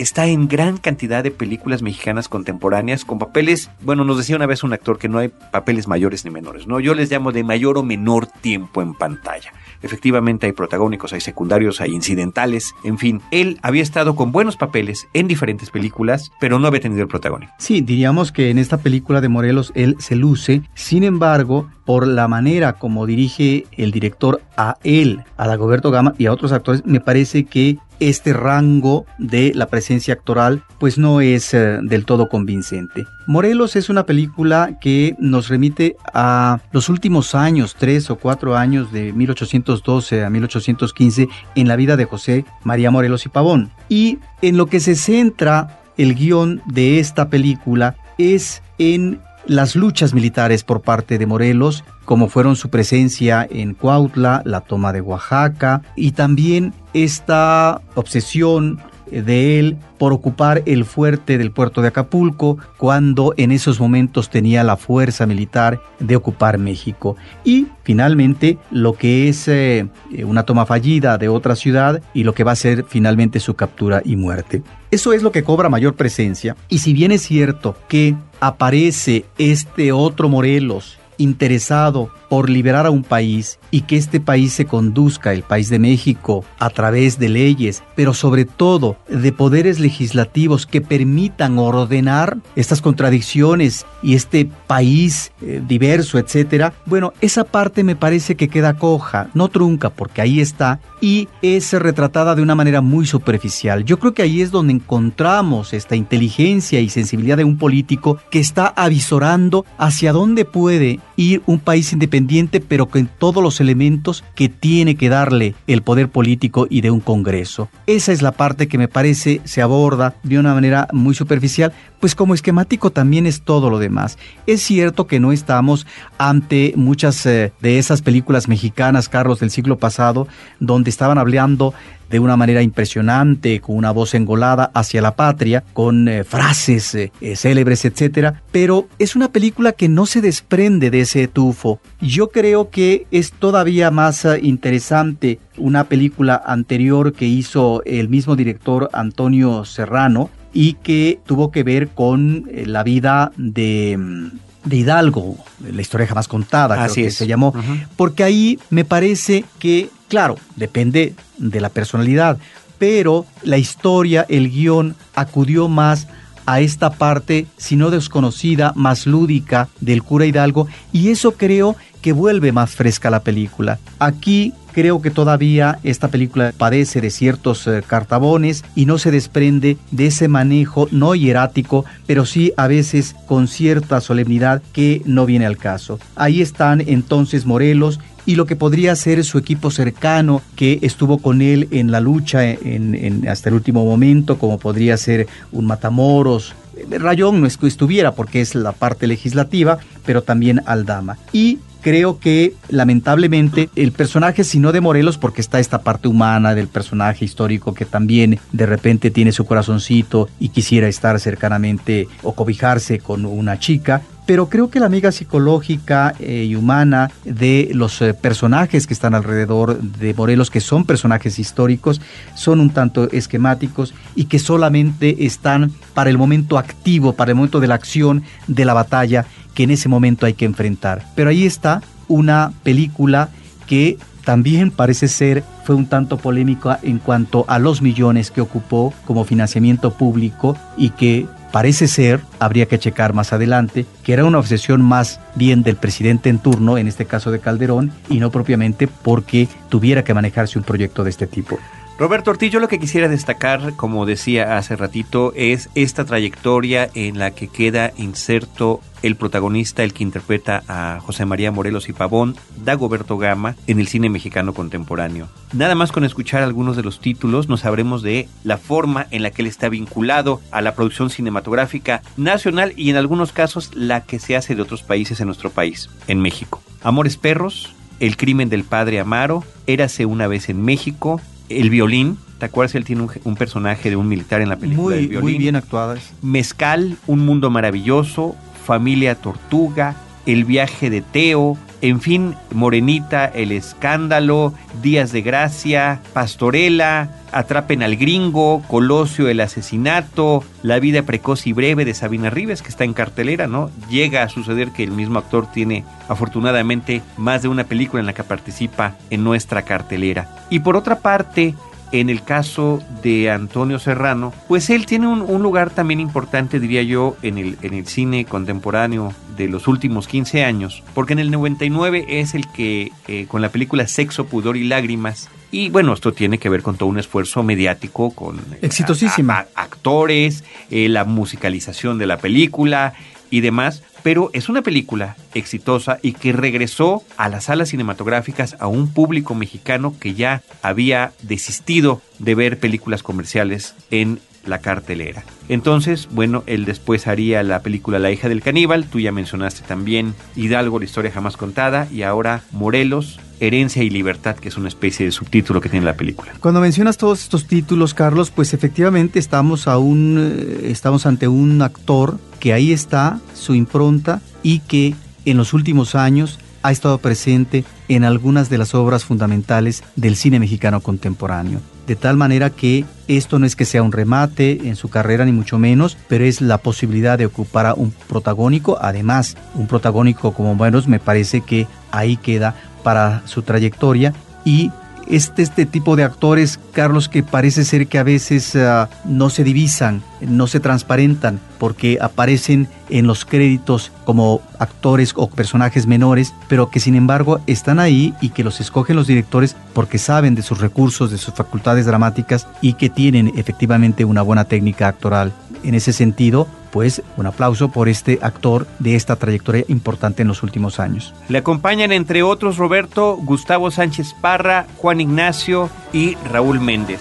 está 0.00 0.26
en 0.26 0.48
gran 0.48 0.78
cantidad 0.78 1.22
de 1.22 1.30
películas 1.30 1.82
mexicanas 1.82 2.28
contemporáneas 2.28 3.04
con 3.04 3.18
papeles, 3.18 3.70
bueno, 3.82 4.04
nos 4.04 4.16
decía 4.16 4.36
una 4.36 4.46
vez 4.46 4.64
un 4.64 4.72
actor 4.72 4.98
que 4.98 5.08
no 5.08 5.18
hay 5.18 5.28
papeles 5.28 5.86
mayores 5.88 6.24
ni 6.24 6.30
menores, 6.30 6.66
¿no? 6.66 6.80
Yo 6.80 6.94
les 6.94 7.10
llamo 7.10 7.32
de 7.32 7.44
mayor 7.44 7.76
o 7.76 7.82
menor 7.82 8.26
tiempo 8.26 8.82
en 8.82 8.94
pantalla. 8.94 9.52
Efectivamente 9.82 10.46
hay 10.46 10.52
protagónicos, 10.52 11.12
hay 11.12 11.20
secundarios, 11.20 11.80
hay 11.80 11.92
incidentales, 11.92 12.74
en 12.84 12.98
fin, 12.98 13.20
él 13.30 13.58
había 13.62 13.82
estado 13.82 14.16
con 14.16 14.32
buenos 14.32 14.56
papeles 14.56 15.06
en 15.12 15.28
diferentes 15.28 15.70
películas, 15.70 16.32
pero 16.40 16.58
no 16.58 16.66
había 16.66 16.80
tenido 16.80 17.02
el 17.02 17.08
protagonismo. 17.08 17.54
Sí, 17.58 17.80
diríamos 17.80 18.32
que 18.32 18.50
en 18.50 18.58
esta 18.58 18.78
película 18.78 19.20
de 19.20 19.28
Morelos 19.28 19.72
él 19.74 19.96
se 19.98 20.16
luce, 20.16 20.62
sin 20.74 21.04
embargo, 21.04 21.68
por 21.84 22.06
la 22.06 22.28
manera 22.28 22.74
como 22.74 23.06
dirige 23.06 23.66
el 23.72 23.90
director 23.90 24.42
a 24.56 24.76
él, 24.84 25.24
a 25.36 25.46
Dagoberto 25.46 25.90
Gama 25.90 26.14
y 26.18 26.26
a 26.26 26.32
otros 26.32 26.52
actores, 26.52 26.84
me 26.84 27.00
parece 27.00 27.44
que 27.44 27.78
este 28.00 28.32
rango 28.32 29.06
de 29.18 29.52
la 29.54 29.66
presencia 29.66 30.14
actoral 30.14 30.64
pues 30.78 30.98
no 30.98 31.20
es 31.20 31.54
eh, 31.54 31.78
del 31.82 32.04
todo 32.04 32.28
convincente. 32.28 33.06
Morelos 33.26 33.76
es 33.76 33.88
una 33.90 34.06
película 34.06 34.78
que 34.80 35.14
nos 35.18 35.48
remite 35.48 35.96
a 36.12 36.60
los 36.72 36.88
últimos 36.88 37.34
años, 37.34 37.76
tres 37.78 38.10
o 38.10 38.16
cuatro 38.16 38.56
años 38.56 38.90
de 38.90 39.12
1812 39.12 40.24
a 40.24 40.30
1815 40.30 41.28
en 41.54 41.68
la 41.68 41.76
vida 41.76 41.96
de 41.96 42.06
José 42.06 42.44
María 42.64 42.90
Morelos 42.90 43.26
y 43.26 43.28
Pavón. 43.28 43.70
Y 43.88 44.18
en 44.42 44.56
lo 44.56 44.66
que 44.66 44.80
se 44.80 44.96
centra 44.96 45.80
el 45.96 46.14
guion 46.14 46.62
de 46.66 46.98
esta 46.98 47.28
película 47.28 47.96
es 48.16 48.62
en 48.78 49.20
las 49.46 49.76
luchas 49.76 50.14
militares 50.14 50.64
por 50.64 50.82
parte 50.82 51.18
de 51.18 51.26
Morelos, 51.26 51.84
como 52.04 52.28
fueron 52.28 52.56
su 52.56 52.70
presencia 52.70 53.46
en 53.50 53.74
Cuautla, 53.74 54.42
la 54.44 54.60
toma 54.60 54.92
de 54.92 55.00
Oaxaca 55.00 55.82
y 55.96 56.12
también 56.12 56.74
esta 56.92 57.80
obsesión 57.94 58.80
de 59.10 59.58
él 59.58 59.76
por 59.98 60.12
ocupar 60.12 60.62
el 60.66 60.84
fuerte 60.84 61.36
del 61.36 61.50
puerto 61.50 61.82
de 61.82 61.88
Acapulco 61.88 62.58
cuando 62.76 63.34
en 63.36 63.52
esos 63.52 63.80
momentos 63.80 64.30
tenía 64.30 64.64
la 64.64 64.76
fuerza 64.76 65.26
militar 65.26 65.80
de 65.98 66.16
ocupar 66.16 66.58
México. 66.58 67.16
Y 67.44 67.66
finalmente 67.82 68.58
lo 68.70 68.94
que 68.94 69.28
es 69.28 69.48
eh, 69.48 69.88
una 70.24 70.44
toma 70.44 70.66
fallida 70.66 71.18
de 71.18 71.28
otra 71.28 71.56
ciudad 71.56 72.00
y 72.14 72.24
lo 72.24 72.34
que 72.34 72.44
va 72.44 72.52
a 72.52 72.56
ser 72.56 72.84
finalmente 72.88 73.40
su 73.40 73.54
captura 73.54 74.00
y 74.04 74.16
muerte. 74.16 74.62
Eso 74.90 75.12
es 75.12 75.22
lo 75.22 75.32
que 75.32 75.44
cobra 75.44 75.68
mayor 75.68 75.94
presencia. 75.94 76.56
Y 76.68 76.78
si 76.78 76.92
bien 76.92 77.12
es 77.12 77.22
cierto 77.22 77.76
que 77.88 78.14
aparece 78.40 79.24
este 79.38 79.92
otro 79.92 80.28
Morelos 80.28 80.99
interesado 81.20 82.10
por 82.28 82.48
liberar 82.48 82.86
a 82.86 82.90
un 82.90 83.02
país 83.02 83.58
y 83.70 83.82
que 83.82 83.96
este 83.96 84.20
país 84.20 84.52
se 84.52 84.64
conduzca, 84.64 85.32
el 85.32 85.42
país 85.42 85.68
de 85.68 85.78
México, 85.78 86.44
a 86.58 86.70
través 86.70 87.18
de 87.18 87.28
leyes, 87.28 87.82
pero 87.96 88.14
sobre 88.14 88.44
todo 88.44 88.96
de 89.08 89.32
poderes 89.32 89.80
legislativos 89.80 90.64
que 90.64 90.80
permitan 90.80 91.58
ordenar 91.58 92.38
estas 92.54 92.80
contradicciones 92.80 93.84
y 94.02 94.14
este 94.14 94.48
país 94.66 95.32
eh, 95.42 95.60
diverso, 95.66 96.18
etcétera. 96.18 96.72
Bueno, 96.86 97.12
esa 97.20 97.44
parte 97.44 97.82
me 97.82 97.96
parece 97.96 98.36
que 98.36 98.48
queda 98.48 98.76
coja, 98.76 99.28
no 99.34 99.48
trunca, 99.48 99.90
porque 99.90 100.22
ahí 100.22 100.40
está 100.40 100.80
y 101.00 101.28
es 101.42 101.72
retratada 101.72 102.34
de 102.34 102.42
una 102.42 102.54
manera 102.54 102.80
muy 102.80 103.06
superficial. 103.06 103.84
Yo 103.84 103.98
creo 103.98 104.14
que 104.14 104.22
ahí 104.22 104.40
es 104.40 104.50
donde 104.50 104.72
encontramos 104.72 105.72
esta 105.72 105.96
inteligencia 105.96 106.80
y 106.80 106.88
sensibilidad 106.88 107.36
de 107.36 107.44
un 107.44 107.58
político 107.58 108.18
que 108.30 108.38
está 108.38 108.66
avisorando 108.68 109.64
hacia 109.78 110.12
dónde 110.12 110.44
puede 110.44 111.00
ir 111.20 111.42
un 111.46 111.58
país 111.58 111.92
independiente, 111.92 112.60
pero 112.60 112.86
con 112.86 113.06
todos 113.06 113.42
los 113.42 113.60
elementos 113.60 114.24
que 114.34 114.48
tiene 114.48 114.94
que 114.94 115.10
darle 115.10 115.54
el 115.66 115.82
poder 115.82 116.08
político 116.08 116.66
y 116.70 116.80
de 116.80 116.90
un 116.90 117.00
Congreso. 117.00 117.68
Esa 117.86 118.12
es 118.12 118.22
la 118.22 118.32
parte 118.32 118.68
que 118.68 118.78
me 118.78 118.88
parece 118.88 119.42
se 119.44 119.60
aborda 119.60 120.14
de 120.22 120.38
una 120.38 120.54
manera 120.54 120.88
muy 120.92 121.14
superficial, 121.14 121.72
pues 122.00 122.14
como 122.14 122.32
esquemático 122.32 122.90
también 122.90 123.26
es 123.26 123.42
todo 123.42 123.68
lo 123.68 123.78
demás. 123.78 124.16
Es 124.46 124.62
cierto 124.62 125.06
que 125.06 125.20
no 125.20 125.32
estamos 125.32 125.86
ante 126.16 126.72
muchas 126.76 127.26
eh, 127.26 127.52
de 127.60 127.78
esas 127.78 128.00
películas 128.00 128.48
mexicanas, 128.48 129.08
Carlos, 129.08 129.40
del 129.40 129.50
siglo 129.50 129.78
pasado, 129.78 130.26
donde 130.58 130.88
estaban 130.88 131.18
hablando 131.18 131.74
de 132.10 132.18
una 132.18 132.36
manera 132.36 132.62
impresionante, 132.62 133.60
con 133.60 133.76
una 133.76 133.92
voz 133.92 134.14
engolada 134.14 134.70
hacia 134.74 135.00
la 135.00 135.14
patria, 135.14 135.62
con 135.72 136.08
eh, 136.08 136.24
frases 136.24 136.94
eh, 136.94 137.12
eh, 137.20 137.36
célebres, 137.36 137.84
etcétera, 137.84 138.42
pero 138.50 138.88
es 138.98 139.16
una 139.16 139.30
película 139.30 139.72
que 139.72 139.88
no 139.88 140.06
se 140.06 140.20
desprende 140.20 140.90
de 140.90 141.00
ese 141.00 141.28
tufo. 141.28 141.80
Yo 142.00 142.28
creo 142.28 142.70
que 142.70 143.06
es 143.10 143.32
todavía 143.32 143.90
más 143.90 144.26
interesante 144.42 145.38
una 145.56 145.84
película 145.84 146.42
anterior 146.44 147.12
que 147.12 147.26
hizo 147.26 147.82
el 147.84 148.08
mismo 148.08 148.34
director 148.34 148.90
Antonio 148.92 149.64
Serrano 149.64 150.30
y 150.52 150.74
que 150.74 151.20
tuvo 151.26 151.52
que 151.52 151.62
ver 151.62 151.88
con 151.88 152.48
la 152.52 152.82
vida 152.82 153.30
de 153.36 153.96
mm, 153.96 154.30
de 154.64 154.76
Hidalgo, 154.76 155.36
la 155.72 155.80
historia 155.80 156.06
jamás 156.06 156.28
contada, 156.28 156.82
Así 156.84 157.02
que 157.02 157.10
se 157.10 157.26
llamó, 157.26 157.54
porque 157.96 158.24
ahí 158.24 158.58
me 158.68 158.84
parece 158.84 159.44
que, 159.58 159.88
claro, 160.10 160.36
depende 160.56 161.14
de 161.38 161.60
la 161.60 161.70
personalidad, 161.70 162.36
pero 162.78 163.24
la 163.42 163.56
historia, 163.56 164.26
el 164.28 164.50
guion, 164.50 164.96
acudió 165.14 165.68
más 165.68 166.08
a 166.46 166.60
esta 166.60 166.90
parte, 166.90 167.46
si 167.56 167.76
no 167.76 167.90
desconocida, 167.90 168.72
más 168.74 169.06
lúdica 169.06 169.68
del 169.80 170.02
cura 170.02 170.26
Hidalgo, 170.26 170.66
y 170.92 171.10
eso 171.10 171.32
creo 171.32 171.76
que 172.02 172.12
vuelve 172.12 172.50
más 172.50 172.72
fresca 172.72 173.08
la 173.08 173.22
película. 173.22 173.78
Aquí 173.98 174.52
creo 174.72 175.00
que 175.00 175.10
todavía 175.10 175.78
esta 175.84 176.08
película 176.08 176.52
padece 176.56 177.00
de 177.00 177.10
ciertos 177.10 177.66
eh, 177.66 177.82
cartabones 177.86 178.64
y 178.74 178.86
no 178.86 178.98
se 178.98 179.10
desprende 179.10 179.76
de 179.90 180.06
ese 180.06 180.26
manejo 180.26 180.88
no 180.90 181.14
hierático, 181.14 181.84
pero 182.06 182.26
sí 182.26 182.52
a 182.56 182.66
veces 182.66 183.14
con 183.26 183.46
cierta 183.46 184.00
solemnidad 184.00 184.62
que 184.72 185.02
no 185.04 185.26
viene 185.26 185.46
al 185.46 185.56
caso. 185.56 185.98
Ahí 186.16 186.40
están 186.40 186.80
entonces 186.80 187.46
Morelos 187.46 188.00
y 188.30 188.36
lo 188.36 188.46
que 188.46 188.54
podría 188.54 188.94
ser 188.94 189.24
su 189.24 189.38
equipo 189.38 189.72
cercano 189.72 190.40
que 190.54 190.78
estuvo 190.82 191.18
con 191.18 191.42
él 191.42 191.66
en 191.72 191.90
la 191.90 191.98
lucha 191.98 192.48
en, 192.48 193.26
hasta 193.28 193.48
el 193.48 193.56
último 193.56 193.84
momento, 193.84 194.38
como 194.38 194.56
podría 194.56 194.96
ser 194.96 195.26
un 195.50 195.66
Matamoros, 195.66 196.54
Rayón 196.88 197.40
no 197.40 197.48
estuviera 197.48 198.14
porque 198.14 198.40
es 198.40 198.54
la 198.54 198.70
parte 198.70 199.08
legislativa, 199.08 199.78
pero 200.06 200.22
también 200.22 200.62
Aldama. 200.64 201.18
Y 201.32 201.58
creo 201.80 202.20
que 202.20 202.54
lamentablemente 202.68 203.68
el 203.74 203.90
personaje, 203.90 204.44
si 204.44 204.60
no 204.60 204.70
de 204.70 204.80
Morelos, 204.80 205.18
porque 205.18 205.40
está 205.40 205.58
esta 205.58 205.82
parte 205.82 206.06
humana 206.06 206.54
del 206.54 206.68
personaje 206.68 207.24
histórico 207.24 207.74
que 207.74 207.84
también 207.84 208.38
de 208.52 208.66
repente 208.66 209.10
tiene 209.10 209.32
su 209.32 209.44
corazoncito 209.44 210.28
y 210.38 210.50
quisiera 210.50 210.86
estar 210.86 211.18
cercanamente 211.18 212.06
o 212.22 212.32
cobijarse 212.36 213.00
con 213.00 213.26
una 213.26 213.58
chica, 213.58 214.02
pero 214.30 214.48
creo 214.48 214.70
que 214.70 214.78
la 214.78 214.86
amiga 214.86 215.10
psicológica 215.10 216.14
eh, 216.20 216.44
y 216.48 216.54
humana 216.54 217.10
de 217.24 217.68
los 217.74 218.00
eh, 218.00 218.14
personajes 218.14 218.86
que 218.86 218.94
están 218.94 219.16
alrededor 219.16 219.80
de 219.80 220.14
Morelos, 220.14 220.50
que 220.50 220.60
son 220.60 220.84
personajes 220.84 221.40
históricos, 221.40 222.00
son 222.36 222.60
un 222.60 222.70
tanto 222.70 223.10
esquemáticos 223.10 223.92
y 224.14 224.26
que 224.26 224.38
solamente 224.38 225.26
están 225.26 225.72
para 225.94 226.10
el 226.10 226.16
momento 226.16 226.58
activo, 226.58 227.14
para 227.14 227.32
el 227.32 227.34
momento 227.34 227.58
de 227.58 227.66
la 227.66 227.74
acción, 227.74 228.22
de 228.46 228.64
la 228.64 228.72
batalla, 228.72 229.26
que 229.52 229.64
en 229.64 229.72
ese 229.72 229.88
momento 229.88 230.26
hay 230.26 230.34
que 230.34 230.44
enfrentar. 230.44 231.04
Pero 231.16 231.30
ahí 231.30 231.44
está 231.44 231.82
una 232.06 232.52
película 232.62 233.30
que 233.66 233.98
también 234.24 234.70
parece 234.70 235.08
ser 235.08 235.42
fue 235.64 235.74
un 235.74 235.86
tanto 235.86 236.18
polémica 236.18 236.78
en 236.84 237.00
cuanto 237.00 237.44
a 237.48 237.58
los 237.58 237.82
millones 237.82 238.30
que 238.30 238.40
ocupó 238.40 238.94
como 239.08 239.24
financiamiento 239.24 239.90
público 239.90 240.56
y 240.76 240.90
que 240.90 241.26
parece 241.52 241.88
ser, 241.88 242.20
habría 242.38 242.66
que 242.66 242.78
checar 242.78 243.12
más 243.12 243.32
adelante, 243.32 243.86
que 244.02 244.12
era 244.12 244.24
una 244.24 244.38
obsesión 244.38 244.82
más 244.82 245.20
bien 245.34 245.62
del 245.62 245.76
presidente 245.76 246.28
en 246.28 246.38
turno, 246.38 246.78
en 246.78 246.88
este 246.88 247.06
caso 247.06 247.30
de 247.30 247.40
Calderón, 247.40 247.92
y 248.08 248.20
no 248.20 248.30
propiamente 248.30 248.86
porque 248.88 249.48
tuviera 249.68 250.04
que 250.04 250.14
manejarse 250.14 250.58
un 250.58 250.64
proyecto 250.64 251.04
de 251.04 251.10
este 251.10 251.26
tipo. 251.26 251.58
Roberto 252.00 252.30
Ortiz, 252.30 252.50
yo 252.50 252.60
lo 252.60 252.68
que 252.68 252.78
quisiera 252.78 253.08
destacar, 253.08 253.76
como 253.76 254.06
decía 254.06 254.56
hace 254.56 254.74
ratito, 254.74 255.34
es 255.36 255.68
esta 255.74 256.06
trayectoria 256.06 256.88
en 256.94 257.18
la 257.18 257.32
que 257.32 257.46
queda 257.46 257.92
inserto 257.98 258.80
el 259.02 259.16
protagonista, 259.16 259.82
el 259.82 259.92
que 259.92 260.04
interpreta 260.04 260.62
a 260.66 261.00
José 261.00 261.26
María 261.26 261.52
Morelos 261.52 261.90
y 261.90 261.92
Pavón, 261.92 262.36
Dagoberto 262.64 263.18
Gama, 263.18 263.54
en 263.66 263.80
el 263.80 263.86
cine 263.86 264.08
mexicano 264.08 264.54
contemporáneo. 264.54 265.28
Nada 265.52 265.74
más 265.74 265.92
con 265.92 266.04
escuchar 266.04 266.42
algunos 266.42 266.74
de 266.74 266.84
los 266.84 267.00
títulos 267.00 267.50
nos 267.50 267.60
sabremos 267.60 268.00
de 268.02 268.30
la 268.44 268.56
forma 268.56 269.06
en 269.10 269.22
la 269.22 269.30
que 269.30 269.42
él 269.42 269.48
está 269.48 269.68
vinculado 269.68 270.40
a 270.52 270.62
la 270.62 270.74
producción 270.74 271.10
cinematográfica 271.10 272.00
nacional 272.16 272.72
y 272.76 272.88
en 272.88 272.96
algunos 272.96 273.32
casos 273.32 273.74
la 273.74 274.06
que 274.06 274.18
se 274.20 274.36
hace 274.36 274.54
de 274.54 274.62
otros 274.62 274.82
países 274.82 275.20
en 275.20 275.26
nuestro 275.26 275.50
país, 275.50 275.90
en 276.08 276.22
México. 276.22 276.62
Amores 276.82 277.18
Perros, 277.18 277.74
El 277.98 278.16
crimen 278.16 278.48
del 278.48 278.64
padre 278.64 279.00
Amaro, 279.00 279.44
Érase 279.66 280.06
una 280.06 280.28
vez 280.28 280.48
en 280.48 280.62
México, 280.62 281.20
el 281.50 281.70
violín. 281.70 282.18
¿Te 282.38 282.46
acuerdas? 282.46 282.74
Él 282.74 282.84
tiene 282.84 283.06
un, 283.24 283.36
personaje 283.36 283.90
de 283.90 283.96
un 283.96 284.08
militar 284.08 284.40
en 284.40 284.48
la 284.48 284.56
película. 284.56 284.96
Muy, 284.96 285.08
muy 285.08 285.34
bien 285.36 285.56
actuadas. 285.56 286.12
Mezcal, 286.22 286.96
Un 287.06 287.26
Mundo 287.26 287.50
Maravilloso, 287.50 288.34
Familia 288.64 289.14
Tortuga, 289.14 289.96
El 290.24 290.46
viaje 290.46 290.88
de 290.88 291.02
Teo, 291.02 291.58
en 291.82 292.00
fin, 292.00 292.34
Morenita, 292.52 293.26
El 293.26 293.52
Escándalo, 293.52 294.52
Días 294.82 295.12
de 295.12 295.22
Gracia, 295.22 296.00
Pastorela, 296.12 297.08
Atrapen 297.32 297.82
al 297.82 297.96
Gringo, 297.96 298.62
Colosio, 298.66 299.28
El 299.28 299.40
Asesinato, 299.40 300.44
La 300.62 300.80
vida 300.80 301.02
precoz 301.02 301.46
y 301.46 301.52
breve 301.52 301.84
de 301.84 301.94
Sabina 301.94 302.28
Rives, 302.28 302.62
que 302.62 302.68
está 302.68 302.84
en 302.84 302.92
cartelera, 302.92 303.46
¿no? 303.46 303.70
Llega 303.88 304.22
a 304.22 304.28
suceder 304.28 304.72
que 304.72 304.84
el 304.84 304.90
mismo 304.90 305.18
actor 305.18 305.46
tiene 305.50 305.84
afortunadamente 306.08 307.02
más 307.16 307.42
de 307.42 307.48
una 307.48 307.64
película 307.64 308.00
en 308.00 308.06
la 308.06 308.14
que 308.14 308.24
participa 308.24 308.96
en 309.10 309.24
nuestra 309.24 309.62
cartelera. 309.62 310.28
Y 310.50 310.60
por 310.60 310.76
otra 310.76 310.98
parte, 310.98 311.54
en 311.92 312.10
el 312.10 312.22
caso 312.22 312.82
de 313.02 313.30
Antonio 313.30 313.78
Serrano, 313.78 314.32
pues 314.48 314.70
él 314.70 314.86
tiene 314.86 315.08
un, 315.08 315.42
lugar 315.42 315.70
también 315.70 316.00
importante, 316.00 316.60
diría 316.60 316.82
yo, 316.82 317.16
en 317.22 317.38
el, 317.38 317.58
en 317.62 317.74
el 317.74 317.86
cine 317.86 318.24
contemporáneo 318.24 319.14
de 319.36 319.48
los 319.48 319.66
últimos 319.68 320.06
15 320.06 320.44
años, 320.44 320.82
porque 320.94 321.14
en 321.14 321.18
el 321.18 321.30
99 321.30 322.04
es 322.08 322.34
el 322.34 322.46
que, 322.52 322.92
eh, 323.08 323.26
con 323.26 323.40
la 323.42 323.48
película 323.48 323.86
Sexo, 323.86 324.26
Pudor 324.26 324.56
y 324.56 324.64
Lágrimas, 324.64 325.28
Y 325.52 325.68
bueno, 325.68 325.92
esto 325.94 326.12
tiene 326.12 326.38
que 326.38 326.48
ver 326.48 326.62
con 326.62 326.76
todo 326.76 326.88
un 326.88 326.98
esfuerzo 326.98 327.42
mediático, 327.42 328.10
con 328.10 328.36
eh, 328.38 328.58
exitosísima. 328.62 329.46
actores, 329.56 330.44
eh, 330.70 330.88
la 330.88 331.04
musicalización 331.04 331.98
de 331.98 332.06
la 332.06 332.18
película 332.18 332.94
y 333.30 333.40
demás, 333.40 333.82
pero 334.02 334.30
es 334.32 334.48
una 334.48 334.62
película 334.62 335.16
exitosa 335.34 335.98
y 336.02 336.12
que 336.12 336.32
regresó 336.32 337.02
a 337.16 337.28
las 337.28 337.44
salas 337.44 337.70
cinematográficas 337.70 338.56
a 338.60 338.66
un 338.66 338.92
público 338.92 339.34
mexicano 339.34 339.94
que 339.98 340.14
ya 340.14 340.42
había 340.62 341.12
desistido 341.22 342.02
de 342.18 342.34
ver 342.34 342.58
películas 342.58 343.02
comerciales 343.02 343.74
en 343.90 344.20
la 344.44 344.58
cartelera. 344.58 345.24
Entonces, 345.48 346.08
bueno, 346.10 346.42
él 346.46 346.64
después 346.64 347.06
haría 347.06 347.42
la 347.42 347.60
película 347.60 347.98
La 347.98 348.10
hija 348.10 348.28
del 348.28 348.42
caníbal, 348.42 348.86
tú 348.86 349.00
ya 349.00 349.12
mencionaste 349.12 349.62
también 349.66 350.14
Hidalgo, 350.34 350.78
la 350.78 350.84
historia 350.86 351.10
jamás 351.10 351.36
contada, 351.36 351.88
y 351.90 352.02
ahora 352.02 352.42
Morelos, 352.52 353.20
Herencia 353.40 353.82
y 353.82 353.90
Libertad, 353.90 354.36
que 354.36 354.48
es 354.48 354.56
una 354.56 354.68
especie 354.68 355.06
de 355.06 355.12
subtítulo 355.12 355.60
que 355.60 355.68
tiene 355.68 355.86
la 355.86 355.94
película. 355.94 356.32
Cuando 356.40 356.60
mencionas 356.60 356.96
todos 356.96 357.22
estos 357.22 357.46
títulos, 357.46 357.94
Carlos, 357.94 358.30
pues 358.30 358.54
efectivamente 358.54 359.18
estamos, 359.18 359.66
aún, 359.66 360.16
eh, 360.18 360.70
estamos 360.70 361.06
ante 361.06 361.26
un 361.28 361.60
actor 361.62 362.18
que 362.38 362.52
ahí 362.52 362.72
está, 362.72 363.20
su 363.34 363.54
impronta, 363.54 364.20
y 364.42 364.60
que 364.60 364.94
en 365.24 365.36
los 365.36 365.52
últimos 365.52 365.94
años 365.94 366.38
ha 366.62 366.72
estado 366.72 366.98
presente 366.98 367.64
en 367.88 368.04
algunas 368.04 368.50
de 368.50 368.58
las 368.58 368.74
obras 368.74 369.04
fundamentales 369.04 369.82
del 369.96 370.16
cine 370.16 370.38
mexicano 370.38 370.80
contemporáneo 370.80 371.60
de 371.90 371.96
tal 371.96 372.16
manera 372.16 372.50
que 372.50 372.84
esto 373.08 373.40
no 373.40 373.46
es 373.46 373.56
que 373.56 373.64
sea 373.64 373.82
un 373.82 373.90
remate 373.90 374.68
en 374.68 374.76
su 374.76 374.88
carrera 374.88 375.24
ni 375.24 375.32
mucho 375.32 375.58
menos, 375.58 375.96
pero 376.06 376.24
es 376.24 376.40
la 376.40 376.58
posibilidad 376.58 377.18
de 377.18 377.26
ocupar 377.26 377.66
a 377.66 377.74
un 377.74 377.90
protagónico, 377.90 378.78
además 378.80 379.36
un 379.56 379.66
protagónico 379.66 380.32
como 380.32 380.54
buenos 380.54 380.86
me 380.86 381.00
parece 381.00 381.40
que 381.40 381.66
ahí 381.90 382.16
queda 382.16 382.54
para 382.82 383.22
su 383.26 383.42
trayectoria 383.42 384.12
y 384.44 384.70
este, 385.10 385.42
este 385.42 385.66
tipo 385.66 385.96
de 385.96 386.04
actores, 386.04 386.60
Carlos, 386.72 387.08
que 387.08 387.22
parece 387.22 387.64
ser 387.64 387.88
que 387.88 387.98
a 387.98 388.04
veces 388.04 388.54
ah, 388.54 388.88
no 389.04 389.28
se 389.28 389.42
divisan, 389.42 390.02
no 390.20 390.46
se 390.46 390.60
transparentan, 390.60 391.40
porque 391.58 391.98
aparecen 392.00 392.68
en 392.90 393.06
los 393.06 393.24
créditos 393.24 393.90
como 394.04 394.40
actores 394.58 395.12
o 395.16 395.28
personajes 395.28 395.86
menores, 395.86 396.32
pero 396.48 396.70
que 396.70 396.78
sin 396.78 396.94
embargo 396.94 397.40
están 397.46 397.80
ahí 397.80 398.14
y 398.20 398.30
que 398.30 398.44
los 398.44 398.60
escogen 398.60 398.96
los 398.96 399.08
directores 399.08 399.56
porque 399.72 399.98
saben 399.98 400.34
de 400.34 400.42
sus 400.42 400.60
recursos, 400.60 401.10
de 401.10 401.18
sus 401.18 401.34
facultades 401.34 401.86
dramáticas 401.86 402.46
y 402.60 402.74
que 402.74 402.88
tienen 402.88 403.32
efectivamente 403.36 404.04
una 404.04 404.22
buena 404.22 404.44
técnica 404.44 404.88
actoral. 404.88 405.32
En 405.64 405.74
ese 405.74 405.92
sentido, 405.92 406.46
pues 406.70 407.02
un 407.16 407.26
aplauso 407.26 407.70
por 407.70 407.88
este 407.88 408.18
actor 408.22 408.66
de 408.78 408.96
esta 408.96 409.16
trayectoria 409.16 409.64
importante 409.68 410.22
en 410.22 410.28
los 410.28 410.42
últimos 410.42 410.80
años. 410.80 411.14
Le 411.28 411.38
acompañan 411.38 411.92
entre 411.92 412.22
otros 412.22 412.56
Roberto, 412.56 413.16
Gustavo 413.16 413.70
Sánchez 413.70 414.14
Parra, 414.20 414.66
Juan 414.76 415.00
Ignacio 415.00 415.70
y 415.92 416.16
Raúl 416.30 416.60
Méndez. 416.60 417.00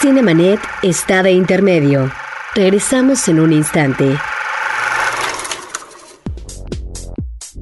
Cinemanet 0.00 0.60
está 0.82 1.22
de 1.22 1.32
intermedio. 1.32 2.10
Regresamos 2.54 3.26
en 3.28 3.40
un 3.40 3.52
instante. 3.52 4.16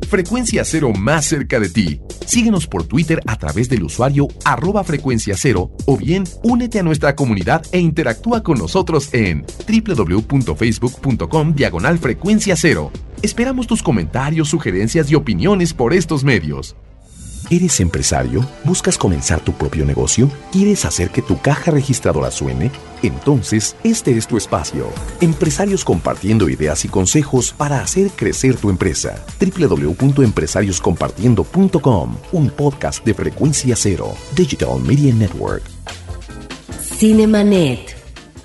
Frecuencia 0.08 0.64
Cero 0.64 0.92
más 0.92 1.24
cerca 1.24 1.58
de 1.58 1.68
ti. 1.68 2.00
Síguenos 2.26 2.66
por 2.66 2.85
Twitter 2.85 3.21
a 3.26 3.37
través 3.38 3.69
del 3.69 3.83
usuario 3.83 4.28
arroba 4.45 4.85
frecuencia 4.85 5.35
cero 5.37 5.71
o 5.87 5.97
bien 5.97 6.25
únete 6.43 6.78
a 6.78 6.83
nuestra 6.83 7.14
comunidad 7.14 7.64
e 7.73 7.78
interactúa 7.78 8.43
con 8.43 8.59
nosotros 8.59 9.09
en 9.12 9.45
www.facebook.com 9.69 11.54
diagonal 11.54 11.99
frecuencia 11.99 12.57
cero. 12.57 12.90
Esperamos 13.23 13.66
tus 13.66 13.83
comentarios, 13.83 14.49
sugerencias 14.49 15.11
y 15.11 15.14
opiniones 15.14 15.73
por 15.73 15.95
estos 15.95 16.25
medios. 16.25 16.76
¿Eres 17.50 17.80
empresario? 17.80 18.46
¿Buscas 18.64 18.96
comenzar 18.96 19.40
tu 19.40 19.52
propio 19.52 19.84
negocio? 19.84 20.30
¿Quieres 20.50 20.84
hacer 20.84 21.10
que 21.10 21.22
tu 21.22 21.40
caja 21.40 21.70
registradora 21.70 22.30
suene? 22.30 22.70
Entonces, 23.02 23.76
este 23.84 24.16
es 24.16 24.26
tu 24.26 24.38
espacio. 24.38 24.88
Empresarios 25.20 25.84
compartiendo 25.84 26.48
ideas 26.48 26.86
y 26.86 26.88
consejos 26.88 27.52
para 27.52 27.80
hacer 27.80 28.10
crecer 28.10 28.56
tu 28.56 28.70
empresa. 28.70 29.22
www.empresarioscompartiendo.com, 29.38 32.16
un 32.32 32.50
podcast 32.50 33.04
de 33.04 33.14
frecuencia 33.14 33.76
cero, 33.76 34.14
Digital 34.34 34.80
Media 34.80 35.12
Network. 35.12 35.62
Cinemanet. 36.80 37.93